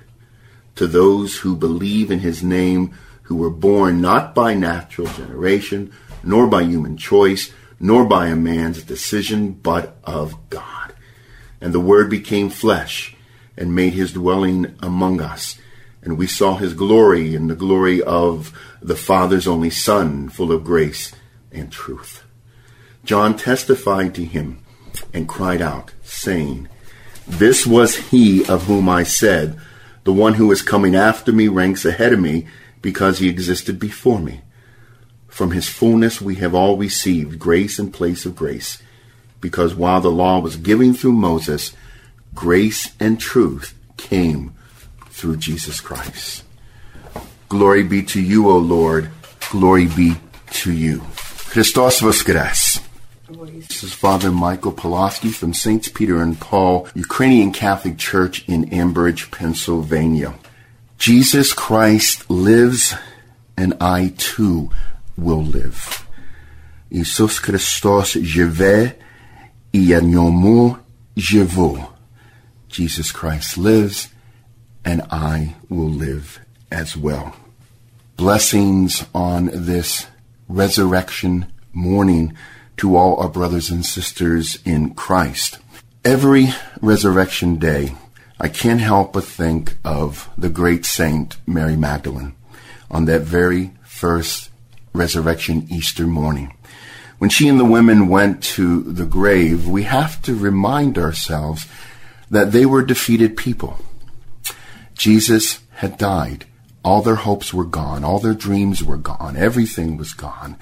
To 0.76 0.86
those 0.86 1.38
who 1.38 1.56
believe 1.56 2.12
in 2.12 2.20
his 2.20 2.44
name, 2.44 2.94
who 3.24 3.36
were 3.36 3.50
born 3.50 4.02
not 4.02 4.36
by 4.36 4.54
natural 4.54 5.08
generation, 5.08 5.92
nor 6.24 6.46
by 6.46 6.62
human 6.62 6.96
choice, 6.96 7.52
nor 7.80 8.06
by 8.06 8.28
a 8.28 8.36
man's 8.36 8.84
decision, 8.84 9.54
but 9.54 9.98
of 10.04 10.36
God. 10.52 10.94
And 11.60 11.74
the 11.74 11.80
Word 11.80 12.08
became 12.08 12.52
flesh 12.52 13.16
and 13.58 13.74
made 13.74 13.94
his 13.94 14.14
dwelling 14.14 14.76
among 14.80 15.22
us. 15.22 15.58
And 16.04 16.20
we 16.20 16.28
saw 16.28 16.58
his 16.58 16.76
glory 16.76 17.34
and 17.34 17.50
the 17.50 17.56
glory 17.56 18.00
of 18.04 18.56
the 18.80 18.96
Father's 18.96 19.48
only 19.48 19.72
Son, 19.72 20.30
full 20.30 20.52
of 20.52 20.64
grace 20.64 21.12
and 21.52 21.72
truth. 21.72 22.24
John 23.04 23.36
testified 23.36 24.14
to 24.14 24.24
him 24.24 24.62
and 25.14 25.28
cried 25.28 25.62
out, 25.62 25.94
saying, 26.04 26.68
This 27.28 27.66
was 27.66 27.96
he 27.96 28.46
of 28.46 28.64
whom 28.64 28.90
I 28.90 29.04
said, 29.04 29.60
The 30.04 30.14
one 30.14 30.36
who 30.36 30.52
is 30.52 30.62
coming 30.62 30.96
after 30.96 31.32
me 31.32 31.48
ranks 31.48 31.86
ahead 31.86 32.14
of 32.14 32.20
me, 32.20 32.48
because 32.82 33.20
he 33.20 33.30
existed 33.30 33.80
before 33.80 34.20
me. 34.20 34.42
From 35.28 35.52
his 35.52 35.70
fullness 35.70 36.22
we 36.22 36.36
have 36.36 36.54
all 36.54 36.78
received 36.78 37.40
grace 37.40 37.80
in 37.80 37.92
place 37.92 38.26
of 38.26 38.36
grace, 38.36 38.82
because 39.40 39.74
while 39.74 40.02
the 40.02 40.12
law 40.12 40.40
was 40.40 40.58
given 40.58 40.94
through 40.94 41.14
Moses, 41.14 41.74
grace 42.34 42.94
and 43.00 43.20
truth 43.20 43.74
came 43.98 44.54
through 45.10 45.38
Jesus 45.38 45.80
Christ. 45.80 46.44
Glory 47.50 47.84
be 47.84 48.02
to 48.04 48.22
you, 48.22 48.50
O 48.50 48.58
Lord. 48.58 49.12
Glory 49.52 49.88
be 49.88 50.16
to 50.52 50.72
you. 50.72 51.02
Christos 51.50 52.02
Voskres. 53.31 53.67
This 53.69 53.83
is 53.83 53.93
Father 53.93 54.31
Michael 54.31 54.73
Pulaski 54.73 55.31
from 55.31 55.53
Saints 55.53 55.88
Peter 55.88 56.23
and 56.23 56.38
Paul 56.41 56.88
Ukrainian 56.95 57.53
Catholic 57.53 57.99
Church 57.99 58.45
in 58.49 58.71
Ambridge, 58.71 59.31
Pennsylvania. 59.31 60.35
Jesus 60.99 61.53
Christ 61.53 62.31
lives, 62.31 62.95
and 63.57 63.75
I 63.81 64.15
too 64.17 64.71
will 65.17 65.43
live. 65.43 66.07
Isus 66.91 67.38
Christos 67.41 68.15
живе 68.15 68.95
et 69.73 69.93
en 69.93 70.12
mon 70.12 70.31
mot 70.31 70.79
je 71.17 71.43
veux. 71.43 71.85
Jesus 72.69 73.12
Christ 73.12 73.59
lives, 73.59 74.09
and 74.85 75.03
I 75.11 75.57
will 75.69 75.91
live 75.91 76.41
as 76.71 76.97
well. 76.97 77.35
Blessings 78.17 79.05
on 79.15 79.50
this 79.53 80.07
resurrection 80.49 81.53
morning 81.73 82.37
to 82.82 82.96
all 82.96 83.16
our 83.18 83.30
brothers 83.30 83.70
and 83.70 83.86
sisters 83.86 84.58
in 84.66 84.92
Christ. 84.96 85.60
Every 86.04 86.48
resurrection 86.82 87.58
day, 87.58 87.94
I 88.40 88.48
can't 88.48 88.82
help 88.82 89.14
but 89.14 89.24
think 89.24 89.78
of 89.86 90.28
the 90.36 90.50
great 90.50 90.84
saint 90.84 91.38
Mary 91.46 91.76
Magdalene 91.76 92.34
on 92.90 93.06
that 93.06 93.22
very 93.22 93.70
first 93.84 94.50
resurrection 94.94 95.68
Easter 95.70 96.08
morning. 96.08 96.58
When 97.20 97.30
she 97.30 97.48
and 97.48 97.60
the 97.60 97.66
women 97.66 98.08
went 98.08 98.42
to 98.56 98.82
the 98.82 99.06
grave, 99.06 99.68
we 99.68 99.84
have 99.84 100.20
to 100.24 100.34
remind 100.34 100.98
ourselves 100.98 101.68
that 102.32 102.52
they 102.52 102.66
were 102.66 102.82
defeated 102.82 103.38
people. 103.38 103.78
Jesus 104.96 105.60
had 105.74 106.00
died. 106.00 106.46
All 106.84 107.02
their 107.02 107.16
hopes 107.16 107.54
were 107.54 107.66
gone. 107.66 108.04
All 108.04 108.20
their 108.20 108.34
dreams 108.34 108.84
were 108.84 108.98
gone. 108.98 109.36
Everything 109.38 109.98
was 109.98 110.14
gone. 110.14 110.58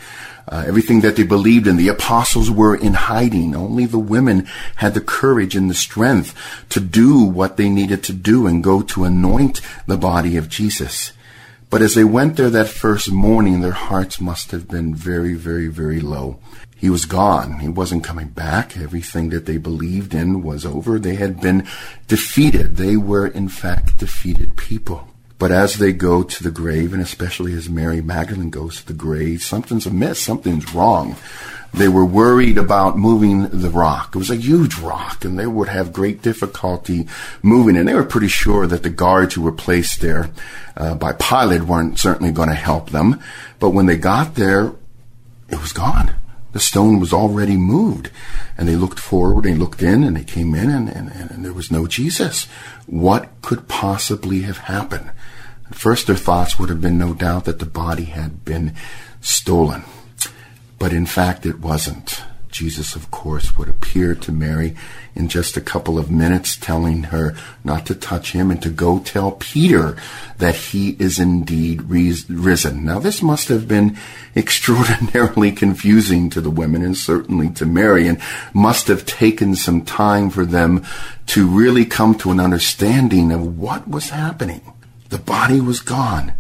Uh, 0.48 0.66
everything 0.68 1.02
that 1.02 1.16
they 1.16 1.24
believed 1.24 1.66
in. 1.66 1.78
The 1.78 1.88
apostles 1.88 2.52
were 2.52 2.76
in 2.76 2.94
hiding. 2.94 3.56
Only 3.56 3.86
the 3.86 4.00
women 4.00 4.48
had 4.78 4.96
the 4.96 5.02
courage 5.02 5.56
and 5.56 5.70
the 5.70 5.76
strength 5.76 6.36
to 6.70 6.82
do 6.82 7.24
what 7.24 7.56
they 7.56 7.70
needed 7.70 8.04
to 8.06 8.14
do 8.14 8.48
and 8.48 8.64
go 8.64 8.82
to 8.82 9.06
anoint 9.06 9.62
the 9.88 9.98
body 9.98 10.36
of 10.36 10.50
Jesus. 10.50 11.14
But 11.70 11.82
as 11.82 11.94
they 11.94 12.04
went 12.04 12.36
there 12.36 12.50
that 12.50 12.68
first 12.68 13.12
morning, 13.12 13.62
their 13.62 13.72
hearts 13.72 14.20
must 14.20 14.52
have 14.52 14.68
been 14.68 14.96
very, 14.96 15.36
very, 15.36 15.68
very 15.68 16.00
low. 16.00 16.40
He 16.76 16.90
was 16.90 17.06
gone. 17.06 17.60
He 17.60 17.68
wasn't 17.68 18.04
coming 18.04 18.30
back. 18.30 18.76
Everything 18.76 19.30
that 19.30 19.46
they 19.46 19.58
believed 19.58 20.16
in 20.16 20.42
was 20.42 20.66
over. 20.66 20.98
They 20.98 21.16
had 21.16 21.40
been 21.40 21.68
defeated. 22.08 22.78
They 22.78 22.98
were, 22.98 23.28
in 23.28 23.50
fact, 23.50 24.00
defeated 24.00 24.58
people. 24.58 25.08
But 25.40 25.52
as 25.52 25.76
they 25.76 25.94
go 25.94 26.22
to 26.22 26.44
the 26.44 26.52
grave, 26.52 26.92
and 26.94 27.02
especially 27.02 27.54
as 27.54 27.70
Mary 27.70 28.02
Magdalene 28.02 28.50
goes 28.50 28.78
to 28.78 28.88
the 28.88 28.94
grave, 28.94 29.42
something's 29.42 29.86
amiss. 29.86 30.22
Something's 30.22 30.74
wrong. 30.74 31.16
They 31.74 31.88
were 31.88 32.06
worried 32.06 32.58
about 32.58 32.98
moving 32.98 33.44
the 33.44 33.70
rock. 33.70 34.16
It 34.16 34.18
was 34.18 34.32
a 34.32 34.36
huge 34.36 34.78
rock, 34.80 35.24
and 35.24 35.40
they 35.40 35.48
would 35.48 35.70
have 35.70 35.94
great 35.94 36.22
difficulty 36.22 37.08
moving. 37.42 37.78
And 37.78 37.88
they 37.88 37.94
were 37.94 38.04
pretty 38.04 38.28
sure 38.28 38.68
that 38.68 38.84
the 38.84 38.90
guards 38.90 39.36
who 39.36 39.44
were 39.44 39.52
placed 39.52 40.02
there 40.02 40.30
uh, 40.76 40.96
by 40.96 41.14
Pilate 41.14 41.64
weren't 41.64 42.00
certainly 42.00 42.32
going 42.32 42.50
to 42.50 42.56
help 42.56 42.90
them. 42.90 43.22
But 43.60 43.70
when 43.70 43.86
they 43.86 43.98
got 43.98 44.36
there, 44.36 44.74
it 45.48 45.62
was 45.62 45.72
gone. 45.72 46.16
The 46.52 46.60
stone 46.60 47.00
was 47.00 47.14
already 47.14 47.56
moved. 47.56 48.10
And 48.58 48.68
they 48.68 48.76
looked 48.76 49.00
forward, 49.00 49.46
and 49.46 49.56
they 49.56 49.60
looked 49.60 49.84
in, 49.84 50.04
and 50.04 50.18
they 50.18 50.24
came 50.24 50.56
in, 50.56 50.70
and, 50.70 50.90
and, 50.90 51.10
and 51.12 51.46
there 51.46 51.54
was 51.54 51.72
no 51.72 51.88
Jesus. 51.88 52.46
What 52.88 53.30
could 53.42 53.68
possibly 53.68 54.42
have 54.42 54.58
happened? 54.58 55.12
First, 55.72 56.08
their 56.08 56.16
thoughts 56.16 56.58
would 56.60 56.70
have 56.70 56.82
been 56.82 56.98
no 56.98 57.14
doubt 57.14 57.46
that 57.46 57.60
the 57.60 57.66
body 57.66 58.06
had 58.06 58.44
been 58.44 58.74
stolen. 59.22 59.84
But 60.78 60.94
in 60.94 61.06
fact, 61.06 61.46
it 61.46 61.60
wasn't. 61.60 62.24
Jesus, 62.52 62.96
of 62.96 63.12
course, 63.12 63.58
would 63.58 63.70
appear 63.70 64.16
to 64.16 64.32
Mary 64.32 64.76
in 65.14 65.28
just 65.28 65.56
a 65.56 65.62
couple 65.62 66.00
of 66.00 66.10
minutes, 66.10 66.58
telling 66.58 67.04
her 67.04 67.36
not 67.64 67.86
to 67.86 67.96
touch 67.96 68.32
him 68.32 68.50
and 68.50 68.62
to 68.62 68.70
go 68.70 69.00
tell 69.00 69.34
Peter 69.34 69.96
that 70.40 70.56
he 70.56 70.92
is 71.00 71.20
indeed 71.20 71.84
risen. 71.84 72.84
Now, 72.84 73.00
this 73.00 73.22
must 73.22 73.50
have 73.50 73.68
been 73.68 73.98
extraordinarily 74.36 75.52
confusing 75.64 76.30
to 76.32 76.42
the 76.42 76.50
women 76.50 76.84
and 76.84 76.98
certainly 76.98 77.50
to 77.52 77.66
Mary, 77.66 78.08
and 78.08 78.20
must 78.54 78.88
have 78.88 79.06
taken 79.06 79.56
some 79.56 79.84
time 79.84 80.30
for 80.30 80.46
them 80.46 80.84
to 81.28 81.48
really 81.48 81.86
come 81.86 82.16
to 82.16 82.32
an 82.32 82.40
understanding 82.40 83.32
of 83.32 83.58
what 83.58 83.88
was 83.88 84.10
happening. 84.10 84.62
The 85.10 85.20
body 85.20 85.60
was 85.60 85.80
gone. 85.80 86.34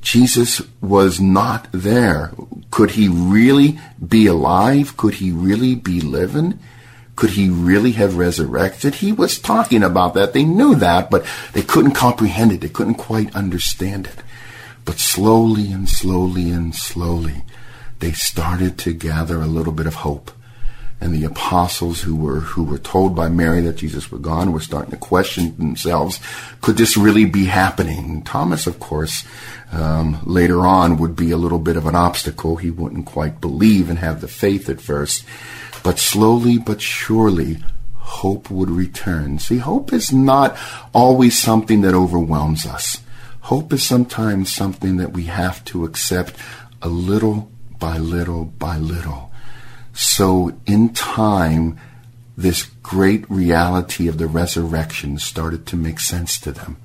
Jesus 0.00 0.62
was 0.80 1.20
not 1.20 1.68
there. 1.72 2.32
Could 2.70 2.92
he 2.92 3.08
really 3.08 3.78
be 4.06 4.26
alive? 4.26 4.96
Could 4.96 5.14
he 5.14 5.32
really 5.32 5.74
be 5.74 6.00
living? 6.00 6.58
Could 7.16 7.30
he 7.30 7.48
really 7.48 7.92
have 7.92 8.16
resurrected? 8.16 8.96
He 8.96 9.10
was 9.10 9.38
talking 9.38 9.82
about 9.82 10.14
that. 10.14 10.32
They 10.32 10.44
knew 10.44 10.74
that, 10.76 11.10
but 11.10 11.26
they 11.54 11.62
couldn't 11.62 11.92
comprehend 11.92 12.52
it. 12.52 12.60
They 12.60 12.68
couldn't 12.68 12.94
quite 12.94 13.34
understand 13.34 14.06
it. 14.06 14.22
But 14.84 14.98
slowly 14.98 15.72
and 15.72 15.88
slowly 15.88 16.50
and 16.50 16.74
slowly, 16.74 17.42
they 17.98 18.12
started 18.12 18.78
to 18.78 18.92
gather 18.92 19.40
a 19.40 19.46
little 19.46 19.72
bit 19.72 19.86
of 19.86 19.96
hope 19.96 20.30
and 21.00 21.14
the 21.14 21.24
apostles 21.24 22.02
who 22.02 22.16
were 22.16 22.40
who 22.40 22.64
were 22.64 22.78
told 22.78 23.14
by 23.14 23.28
Mary 23.28 23.60
that 23.60 23.76
Jesus 23.76 24.10
was 24.10 24.20
gone 24.22 24.52
were 24.52 24.60
starting 24.60 24.90
to 24.90 24.96
question 24.96 25.56
themselves: 25.56 26.20
Could 26.62 26.76
this 26.76 26.96
really 26.96 27.26
be 27.26 27.46
happening? 27.46 28.22
Thomas, 28.22 28.66
of 28.66 28.80
course, 28.80 29.24
um, 29.72 30.18
later 30.24 30.66
on 30.66 30.96
would 30.98 31.14
be 31.14 31.30
a 31.30 31.36
little 31.36 31.58
bit 31.58 31.76
of 31.76 31.86
an 31.86 31.94
obstacle. 31.94 32.56
He 32.56 32.70
wouldn't 32.70 33.06
quite 33.06 33.40
believe 33.40 33.90
and 33.90 33.98
have 33.98 34.20
the 34.20 34.28
faith 34.28 34.68
at 34.68 34.80
first, 34.80 35.24
but 35.82 35.98
slowly 35.98 36.58
but 36.58 36.80
surely. 36.80 37.62
Hope 37.94 38.52
would 38.52 38.70
return. 38.70 39.40
See, 39.40 39.58
hope 39.58 39.92
is 39.92 40.12
not 40.12 40.56
always 40.94 41.36
something 41.36 41.80
that 41.80 41.92
overwhelms 41.92 42.64
us. 42.64 43.02
Hope 43.40 43.72
is 43.72 43.82
sometimes 43.82 44.52
something 44.52 44.96
that 44.98 45.12
we 45.12 45.24
have 45.24 45.64
to 45.66 45.84
accept 45.84 46.34
a 46.80 46.88
little 46.88 47.50
by 47.80 47.98
little 47.98 48.44
by 48.44 48.76
little 48.78 49.32
so 49.96 50.52
in 50.66 50.90
time, 50.90 51.80
this 52.36 52.64
great 52.82 53.28
reality 53.30 54.08
of 54.08 54.18
the 54.18 54.26
resurrection 54.26 55.18
started 55.18 55.66
to 55.68 55.76
make 55.76 56.00
sense 56.00 56.38
to 56.40 56.52
them. 56.52 56.76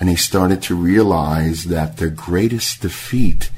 And 0.00 0.08
they 0.08 0.16
started 0.16 0.62
to 0.62 0.74
realize 0.74 1.64
that 1.64 1.98
their 1.98 2.08
greatest 2.08 2.80
defeat 2.80 3.50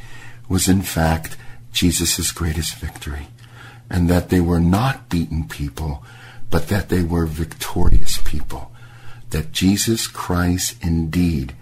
was 0.48 0.68
in 0.68 0.82
fact 0.82 1.36
Jesus' 1.72 2.32
greatest 2.32 2.74
victory. 2.74 3.28
And 3.88 4.10
that 4.10 4.28
they 4.28 4.40
were 4.40 4.60
not 4.60 5.08
beaten 5.08 5.46
people, 5.46 6.04
but 6.50 6.66
that 6.66 6.88
they 6.88 7.02
were 7.04 7.26
victorious 7.26 8.18
people. 8.24 8.72
That 9.30 9.52
Jesus 9.52 10.08
Christ 10.08 10.76
indeed 10.82 11.54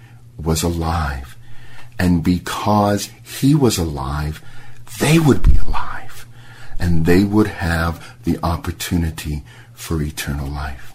was 0.42 0.62
alive. 0.62 1.36
And 1.98 2.24
because 2.24 3.10
he 3.22 3.54
was 3.54 3.76
alive, 3.76 4.42
they 4.98 5.18
would 5.18 5.42
be 5.42 5.58
alive 5.58 6.07
and 6.78 7.06
they 7.06 7.24
would 7.24 7.46
have 7.46 8.16
the 8.24 8.38
opportunity 8.42 9.42
for 9.74 10.02
eternal 10.02 10.48
life. 10.48 10.88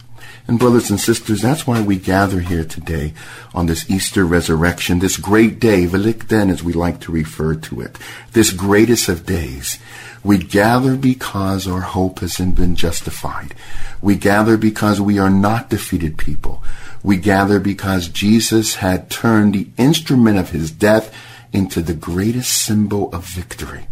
And 0.46 0.60
brothers 0.60 0.90
and 0.90 1.00
sisters, 1.00 1.42
that's 1.42 1.66
why 1.66 1.82
we 1.82 1.96
gather 1.96 2.42
here 2.42 2.66
today 2.66 3.14
on 3.56 3.68
this 3.68 3.90
Easter 3.90 4.26
resurrection, 4.26 5.00
this 5.00 5.16
great 5.16 5.58
day, 5.58 5.86
Velikden 5.86 6.52
as 6.52 6.62
we 6.62 6.74
like 6.74 7.00
to 7.02 7.14
refer 7.14 7.56
to 7.56 7.80
it, 7.80 7.98
this 8.34 8.52
greatest 8.52 9.08
of 9.08 9.26
days. 9.26 9.80
We 10.22 10.38
gather 10.38 10.98
because 10.98 11.66
our 11.66 11.82
hope 11.82 12.20
has 12.20 12.38
been 12.38 12.76
justified. 12.76 13.56
We 14.02 14.16
gather 14.16 14.58
because 14.58 15.00
we 15.00 15.18
are 15.18 15.30
not 15.30 15.70
defeated 15.70 16.18
people. 16.18 16.62
We 17.04 17.18
gather 17.18 17.60
because 17.60 18.10
Jesus 18.10 18.76
had 18.76 19.10
turned 19.10 19.54
the 19.54 19.68
instrument 19.78 20.40
of 20.40 20.50
his 20.50 20.72
death 20.72 21.14
into 21.54 21.82
the 21.82 21.94
greatest 21.94 22.52
symbol 22.66 23.14
of 23.14 23.26
victory. 23.26 23.88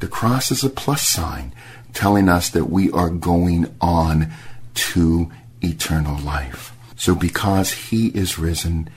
The 0.00 0.08
cross 0.08 0.50
is 0.50 0.64
a 0.64 0.70
plus 0.70 1.06
sign 1.06 1.54
telling 1.92 2.28
us 2.28 2.50
that 2.50 2.66
we 2.66 2.90
are 2.90 3.10
going 3.10 3.74
on 3.80 4.32
to 4.74 5.30
eternal 5.62 6.18
life. 6.18 6.76
So 6.96 7.14
because 7.14 7.72
he 7.72 8.08
is 8.08 8.38
risen, 8.38 8.90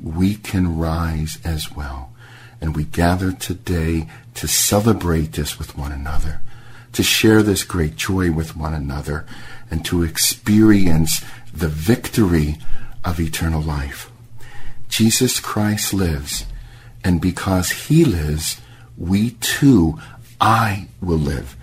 we 0.00 0.34
can 0.34 0.78
rise 0.78 1.38
as 1.44 1.72
well. 1.74 2.12
And 2.60 2.76
we 2.76 2.84
gather 2.84 3.32
today 3.32 4.08
to 4.34 4.46
celebrate 4.46 5.32
this 5.32 5.58
with 5.58 5.76
one 5.76 5.92
another, 5.92 6.40
to 6.92 7.02
share 7.02 7.42
this 7.42 7.64
great 7.64 7.96
joy 7.96 8.30
with 8.30 8.56
one 8.56 8.74
another, 8.74 9.26
and 9.70 9.84
to 9.86 10.02
experience 10.02 11.24
the 11.52 11.68
victory 11.68 12.58
of 13.04 13.18
eternal 13.18 13.62
life. 13.62 14.10
Jesus 14.88 15.40
Christ 15.40 15.92
lives, 15.92 16.44
and 17.02 17.20
because 17.20 17.70
he 17.70 18.04
lives, 18.04 18.60
we 18.96 19.30
too 19.40 19.98
I 20.42 20.88
will 21.00 21.20
live. 21.20 21.56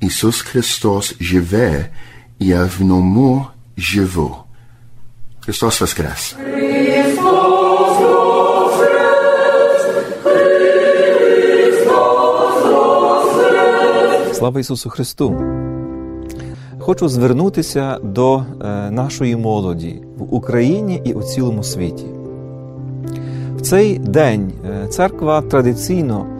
Isus 0.00 0.42
Christos 0.42 1.14
живе, 1.20 1.92
и 2.38 2.54
в 2.54 2.80
нему 2.80 3.46
живу. 3.76 4.36
Христос 5.40 5.80
воскрес! 5.80 6.36
Слава 14.32 14.60
Ісусу 14.60 14.90
Христу! 14.90 15.42
Хочу 16.78 17.08
звернутися 17.08 17.98
до 18.02 18.36
е, 18.38 18.44
нашої 18.90 19.36
молоді 19.36 20.02
в 20.18 20.34
Україні 20.34 21.02
і 21.04 21.12
у 21.12 21.22
цілому 21.22 21.62
світі. 21.62 22.06
В 23.56 23.60
цей 23.60 23.98
день 23.98 24.52
е, 24.66 24.88
церква 24.88 25.42
традиційно 25.42 26.35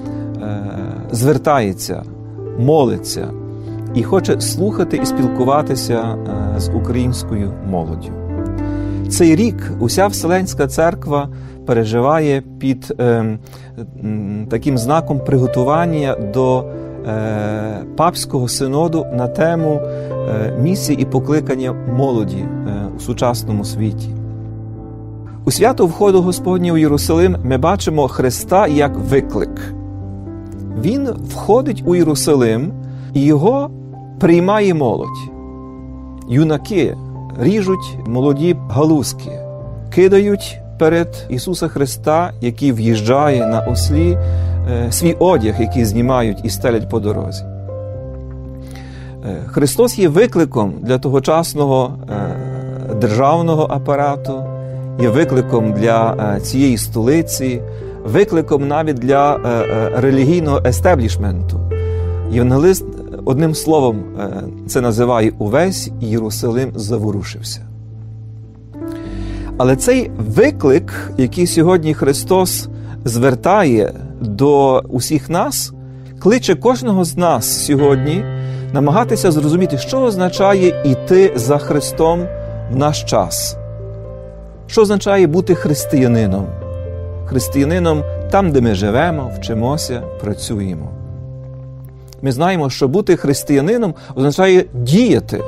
звертається, 1.13 2.03
молиться 2.59 3.29
і 3.95 4.03
хоче 4.03 4.41
слухати 4.41 5.01
і 5.03 5.07
спілкуватися 5.07 5.95
е, 5.95 6.61
з 6.61 6.69
українською 6.69 7.53
молоддю. 7.71 8.13
Цей 9.09 9.37
рік 9.37 9.73
уся 9.81 10.07
Вселенська 10.07 10.67
церква 10.67 11.29
переживає 11.67 12.43
під 12.59 12.95
е, 13.01 13.39
таким 14.51 14.79
знаком 14.79 15.21
приготування 15.21 16.17
до 16.35 16.65
е, 17.07 17.85
папського 17.97 18.49
синоду 18.49 19.07
на 19.13 19.29
тему 19.29 19.81
е, 19.83 20.53
місії 20.61 21.03
і 21.03 21.05
покликання 21.05 21.73
молоді 21.73 22.37
е, 22.37 22.49
у 22.97 23.01
сучасному 23.01 23.65
світі. 23.65 24.09
У 25.45 25.51
свято 25.51 25.87
входу 25.87 26.23
Господнє 26.23 26.73
у 26.73 26.77
Єрусалим 26.77 27.37
ми 27.45 27.59
бачимо 27.59 28.09
Христа 28.09 28.67
як 28.67 28.97
виклик. 28.97 29.75
Він 30.83 31.09
входить 31.29 31.83
у 31.87 31.95
Єрусалим 31.95 32.73
і 33.15 33.25
його 33.25 33.71
приймає 34.21 34.75
молодь. 34.75 35.31
Юнаки 36.29 36.97
ріжуть 37.41 37.99
молоді 38.07 38.57
галузки, 38.69 39.31
кидають 39.95 40.59
перед 40.79 41.27
Ісуса 41.29 41.69
Христа, 41.69 42.33
який 42.41 42.73
в'їжджає 42.73 43.47
на 43.47 43.61
ослі, 43.61 44.19
е, 44.71 44.93
свій 44.93 45.13
одяг, 45.13 45.61
який 45.61 45.85
знімають 45.85 46.39
і 46.45 46.51
стелять 46.51 46.91
по 46.91 47.01
дорозі. 47.01 47.43
Е, 47.45 47.49
Христос 49.47 49.99
є 49.99 50.09
викликом 50.09 50.75
для 50.83 50.99
тогочасного 50.99 51.95
е, 52.11 52.95
державного 52.95 53.67
апарату, 53.71 54.45
є 55.01 55.09
викликом 55.09 55.73
для 55.73 56.17
цієї 56.41 56.79
столиці, 56.79 57.61
викликом 58.07 58.69
навіть 58.69 58.97
для 58.97 59.39
релігійного 59.97 60.63
естеблішменту. 60.67 61.61
Євангелист 62.31 62.85
одним 63.25 63.55
словом 63.55 64.05
це 64.67 64.81
називає 64.81 65.33
увесь 65.39 65.91
Єрусалим 66.01 66.73
заворушився. 66.75 67.61
Але 69.59 69.77
цей 69.77 70.11
виклик, 70.19 71.13
який 71.17 71.47
сьогодні 71.47 71.95
Христос 71.95 72.69
звертає 73.05 73.93
до 74.21 74.79
усіх 74.89 75.31
нас, 75.31 75.73
кличе 76.19 76.55
кожного 76.55 77.05
з 77.05 77.17
нас 77.17 77.67
сьогодні 77.67 78.25
намагатися 78.73 79.31
зрозуміти, 79.31 79.79
що 79.79 80.01
означає 80.01 80.83
йти 80.85 81.33
за 81.37 81.59
Христом 81.59 82.27
в 82.73 82.77
наш 82.77 83.05
час. 83.05 83.57
Що 84.67 84.83
означає 84.83 85.27
бути 85.27 85.55
християнином? 85.55 86.47
Християнином 87.27 88.03
там, 88.31 88.53
де 88.53 88.61
ми 88.61 88.75
живемо, 88.75 89.33
вчимося, 89.39 90.03
працюємо. 90.21 90.91
Ми 92.23 92.33
знаємо, 92.33 92.71
що 92.71 92.89
бути 92.89 93.17
християнином 93.17 93.95
означає 94.15 94.65
діяти 94.75 95.41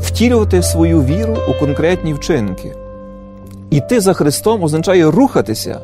втілювати 0.00 0.62
свою 0.62 1.02
віру 1.02 1.36
у 1.48 1.60
конкретні 1.60 2.14
вчинки. 2.14 2.72
Іти 3.70 4.00
за 4.00 4.12
Христом 4.12 4.62
означає 4.62 5.10
рухатися, 5.10 5.80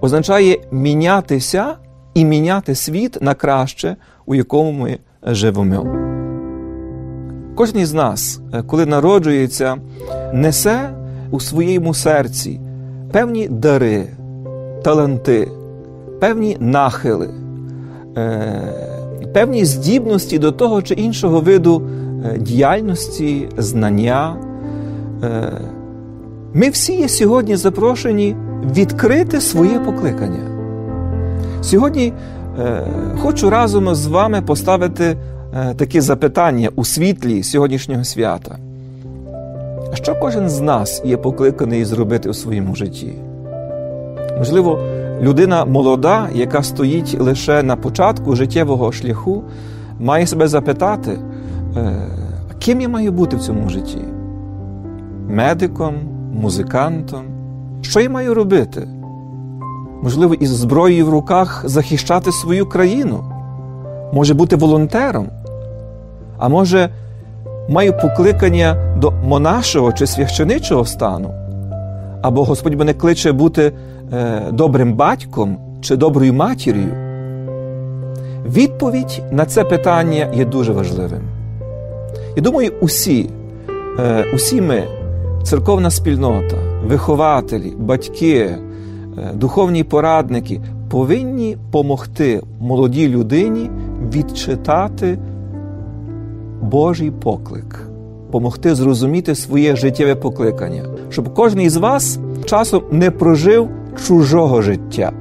означає 0.00 0.58
мінятися 0.70 1.74
і 2.14 2.24
міняти 2.24 2.74
світ 2.74 3.18
на 3.20 3.34
краще, 3.34 3.96
у 4.26 4.34
якому 4.34 4.72
ми 4.72 4.98
живемо. 5.22 5.86
Кожен 7.54 7.78
із 7.78 7.92
нас, 7.92 8.40
е, 8.54 8.62
коли 8.62 8.86
народжується, 8.86 9.76
несе 10.32 10.90
у 11.30 11.40
своєму 11.40 11.94
серці 11.94 12.60
певні 13.12 13.48
дари, 13.48 14.06
таланти, 14.82 15.48
певні 16.20 16.56
нахили, 16.60 17.28
е, 18.16 18.62
певні 19.34 19.64
здібності 19.64 20.38
до 20.38 20.52
того 20.52 20.82
чи 20.82 20.94
іншого 20.94 21.40
виду 21.40 21.82
Е, 22.24 22.38
діяльності, 22.38 23.48
знання. 23.58 24.36
Е, 25.22 25.52
ми 26.54 26.70
всі 26.70 26.96
є 27.00 27.08
сьогодні 27.08 27.56
запрошені 27.56 28.36
відкрити 28.76 29.40
своє 29.40 29.78
покликання. 29.78 30.50
Сьогодні 31.62 32.12
хочу 33.18 33.50
разом 33.50 33.94
з 33.94 34.06
вами 34.06 34.42
поставити 34.42 35.16
таке 35.76 36.00
запитання 36.00 36.70
у 36.76 36.84
світлі 36.84 37.42
сьогоднішнього 37.42 38.04
свята. 38.04 38.58
Що 39.94 40.14
кожен 40.14 40.48
з 40.48 40.60
нас 40.60 41.02
є 41.04 41.16
покликаний 41.16 41.84
зробити 41.84 42.30
у 42.30 42.34
своєму 42.34 42.74
житті? 42.74 43.12
Можливо, 44.38 44.82
людина 45.20 45.64
молода, 45.64 46.28
яка 46.34 46.62
стоїть 46.62 47.20
лише 47.20 47.62
на 47.62 47.76
початку 47.76 48.36
життєвого 48.36 48.92
шляху, 48.92 49.42
має 49.98 50.26
себе 50.26 50.48
запитати, 50.48 51.18
Е, 51.76 52.06
ким 52.58 52.80
я 52.80 52.88
маю 52.88 53.12
бути 53.12 53.36
в 53.36 53.40
цьому 53.40 53.68
житті? 53.68 54.04
Медиком, 55.28 55.94
музикантом? 56.34 57.22
Що 57.82 58.00
я 58.00 58.10
маю 58.10 58.34
робити? 58.34 58.88
Можливо, 60.02 60.34
із 60.34 60.50
зброєю 60.50 61.06
в 61.06 61.10
руках 61.10 61.62
захищати 61.66 62.32
свою 62.32 62.66
країну, 62.66 63.24
може 64.12 64.34
бути 64.34 64.56
волонтером, 64.56 65.28
а 66.38 66.48
може, 66.48 66.90
маю 67.68 67.92
покликання 68.02 68.94
до 68.96 69.10
монашого 69.10 69.92
чи 69.92 70.06
священичого 70.06 70.84
стану, 70.84 71.34
або 72.22 72.44
Господь 72.44 72.78
мене 72.78 72.94
кличе 72.94 73.32
бути 73.32 73.72
е, 74.12 74.42
добрим 74.52 74.94
батьком 74.94 75.56
чи 75.80 75.96
доброю 75.96 76.32
матір'ю. 76.32 76.88
Відповідь 78.46 79.22
на 79.30 79.44
це 79.44 79.64
питання 79.64 80.28
є 80.34 80.44
дуже 80.44 80.72
важливим. 80.72 81.22
І 82.36 82.40
думаю, 82.40 82.72
усі, 82.80 83.30
е, 83.98 84.24
усі 84.34 84.60
ми, 84.60 84.82
церковна 85.42 85.90
спільнота, 85.90 86.56
вихователі, 86.86 87.72
батьки, 87.78 88.36
е, 88.38 88.58
духовні 89.34 89.84
порадники 89.84 90.60
повинні 90.90 91.56
помогти 91.70 92.40
молодій 92.60 93.08
людині 93.08 93.70
відчитати 94.14 95.18
Божий 96.62 97.10
поклик, 97.10 97.88
помогти 98.30 98.74
зрозуміти 98.74 99.34
своє 99.34 99.76
життєве 99.76 100.14
покликання, 100.14 100.84
щоб 101.10 101.34
кожен 101.34 101.60
із 101.60 101.76
вас 101.76 102.18
часом 102.44 102.82
не 102.90 103.10
прожив 103.10 103.68
чужого 104.06 104.62
життя. 104.62 105.12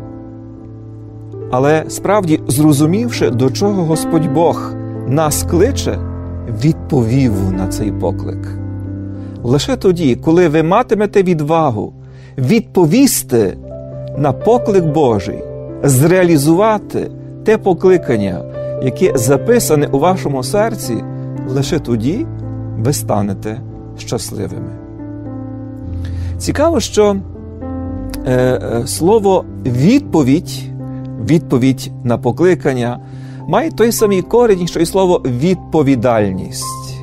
Але 1.51 1.83
справді 1.87 2.39
зрозумівши, 2.47 3.29
до 3.29 3.51
чого 3.51 3.83
Господь 3.83 4.33
Бог 4.33 4.73
нас 5.07 5.43
кличе 5.43 5.99
відповів 6.63 7.51
на 7.51 7.67
цей 7.67 7.91
поклик. 7.91 8.59
Лише 9.43 9.75
тоді, 9.75 10.15
коли 10.15 10.47
ви 10.47 10.63
матимете 10.63 11.23
відвагу 11.23 11.93
відповісти 12.37 13.57
на 14.17 14.33
поклик 14.33 14.85
Божий, 14.85 15.43
зреалізувати 15.83 17.11
те 17.43 17.57
покликання, 17.57 18.41
яке 18.83 19.17
записане 19.17 19.87
у 19.87 19.99
вашому 19.99 20.43
серці, 20.43 21.03
лише 21.49 21.79
тоді 21.79 22.25
ви 22.77 22.93
станете 22.93 23.61
щасливими. 23.97 24.71
Цікаво, 26.37 26.79
що 26.79 27.15
е, 28.25 28.33
е, 28.33 28.87
слово 28.87 29.45
відповідь, 29.65 30.63
відповідь 31.29 31.91
на 32.03 32.17
покликання 32.17 32.99
має 33.47 33.71
той 33.71 33.91
самий 33.91 34.21
корінь, 34.21 34.67
що 34.67 34.79
й 34.79 34.85
слово 34.85 35.21
відповідальність. 35.25 36.99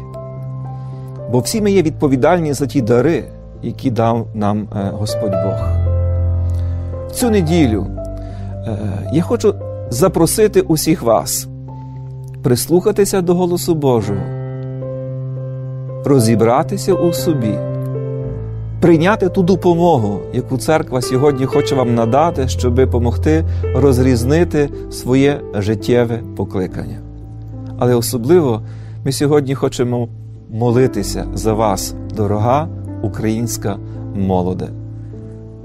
Бо 1.32 1.38
всі 1.38 1.60
ми 1.60 1.70
є 1.70 1.82
відповідальні 1.82 2.52
за 2.52 2.66
ті 2.66 2.82
дари, 2.82 3.24
які 3.62 3.90
дав 3.90 4.26
нам 4.34 4.58
е, 4.58 4.90
Господь 4.92 5.30
Бог. 5.30 5.68
В 7.08 7.12
цю 7.12 7.30
неділю 7.30 7.86
е, 7.86 8.78
я 9.12 9.22
хочу 9.22 9.54
запросити 9.90 10.60
усіх 10.60 11.02
вас 11.02 11.48
прислухатися 12.42 13.20
до 13.20 13.34
голосу 13.34 13.74
Божого, 13.74 14.20
розібратися 16.06 16.94
у 16.94 17.12
собі. 17.12 17.58
Прийняти 18.80 19.28
ту 19.28 19.42
допомогу, 19.42 20.20
яку 20.32 20.58
церква 20.58 21.00
сьогодні 21.02 21.46
хоче 21.46 21.74
вам 21.74 21.94
надати, 21.94 22.48
щоб 22.48 22.74
допомогти 22.74 23.44
розрізнити 23.74 24.68
своє 24.90 25.40
життєве 25.54 26.20
покликання. 26.36 26.98
Але 27.78 27.94
особливо 27.94 28.62
ми 29.04 29.12
сьогодні 29.12 29.54
хочемо 29.54 30.08
молитися 30.50 31.26
за 31.34 31.52
вас, 31.52 31.94
дорога 32.16 32.68
українська 33.02 33.76
молоде. 34.14 34.68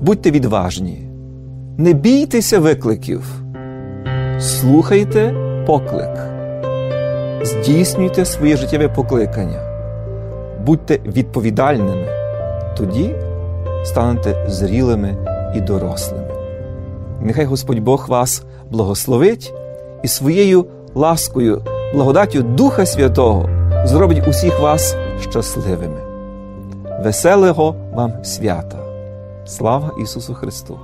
Будьте 0.02 0.32
відважні, 0.32 1.08
не 1.78 1.94
бійтеся 1.94 2.60
викликів, 2.60 3.24
слухайте 4.40 5.34
поклик, 5.68 6.18
здійснюйте 7.44 8.26
своє 8.26 8.58
життєве 8.58 8.90
покликання, 8.90 9.71
будьте 10.66 11.00
відповідальними 11.06 12.08
тоді 12.78 13.16
станете 13.84 14.46
зрілими 14.48 15.16
і 15.56 15.62
дорослими. 15.62 16.28
Нехай 17.22 17.46
Господь 17.46 17.80
Бог 17.80 18.06
вас 18.10 18.44
благословить 18.70 19.54
і 20.04 20.08
своєю 20.08 20.66
ласкою 20.96 21.62
благодаттю 21.94 22.42
Духа 22.42 22.86
Святого 22.86 23.50
зробить 23.86 24.28
усіх 24.28 24.60
вас 24.60 24.96
щасливими. 25.30 26.02
Веселого 27.04 27.76
вам 27.94 28.24
свята! 28.24 28.78
Слава 29.46 29.92
Ісусу 30.04 30.34
Христу! 30.34 30.80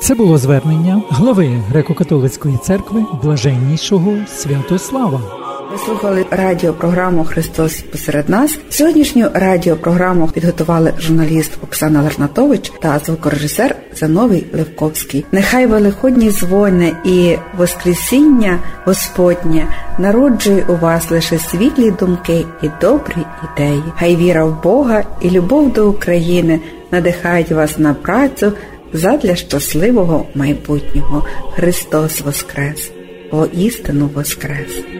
Це 0.00 0.14
було 0.14 0.38
звернення 0.38 1.02
глави 1.10 1.62
греко-католицької 1.72 2.58
церкви 2.58 3.04
блаженнішого 3.22 4.12
Святослава. 4.28 5.45
Ви 5.72 5.78
слухали 5.78 6.26
радіопрограму 6.30 7.24
Христос 7.24 7.80
посеред 7.80 8.28
нас. 8.28 8.58
Сьогоднішню 8.70 9.28
радіопрограму 9.34 10.28
підготували 10.28 10.92
журналіст 10.98 11.52
Оксана 11.62 12.02
Ларнатович 12.02 12.72
та 12.80 12.98
звукорежисер 12.98 13.76
Зановий 13.94 14.46
Левковський. 14.54 15.24
Нехай 15.32 15.66
великодні 15.66 16.30
дзвони 16.30 16.92
і 17.04 17.36
Воскресіння 17.56 18.58
Господнє 18.84 19.68
народжує 19.98 20.66
у 20.68 20.76
вас 20.76 21.10
лише 21.10 21.38
світлі 21.38 21.90
думки 21.90 22.44
і 22.62 22.70
добрі 22.80 23.26
ідеї. 23.44 23.82
Хай 23.98 24.16
віра 24.16 24.44
в 24.44 24.62
Бога 24.62 25.04
і 25.20 25.30
любов 25.30 25.72
до 25.72 25.90
України 25.90 26.60
надихають 26.90 27.50
вас 27.50 27.78
на 27.78 27.94
працю 27.94 28.52
задля 28.92 29.36
щасливого 29.36 30.26
майбутнього. 30.34 31.24
Христос 31.54 32.20
Воскрес! 32.20 32.90
Воістину 33.32 34.10
Воскрес! 34.14 34.95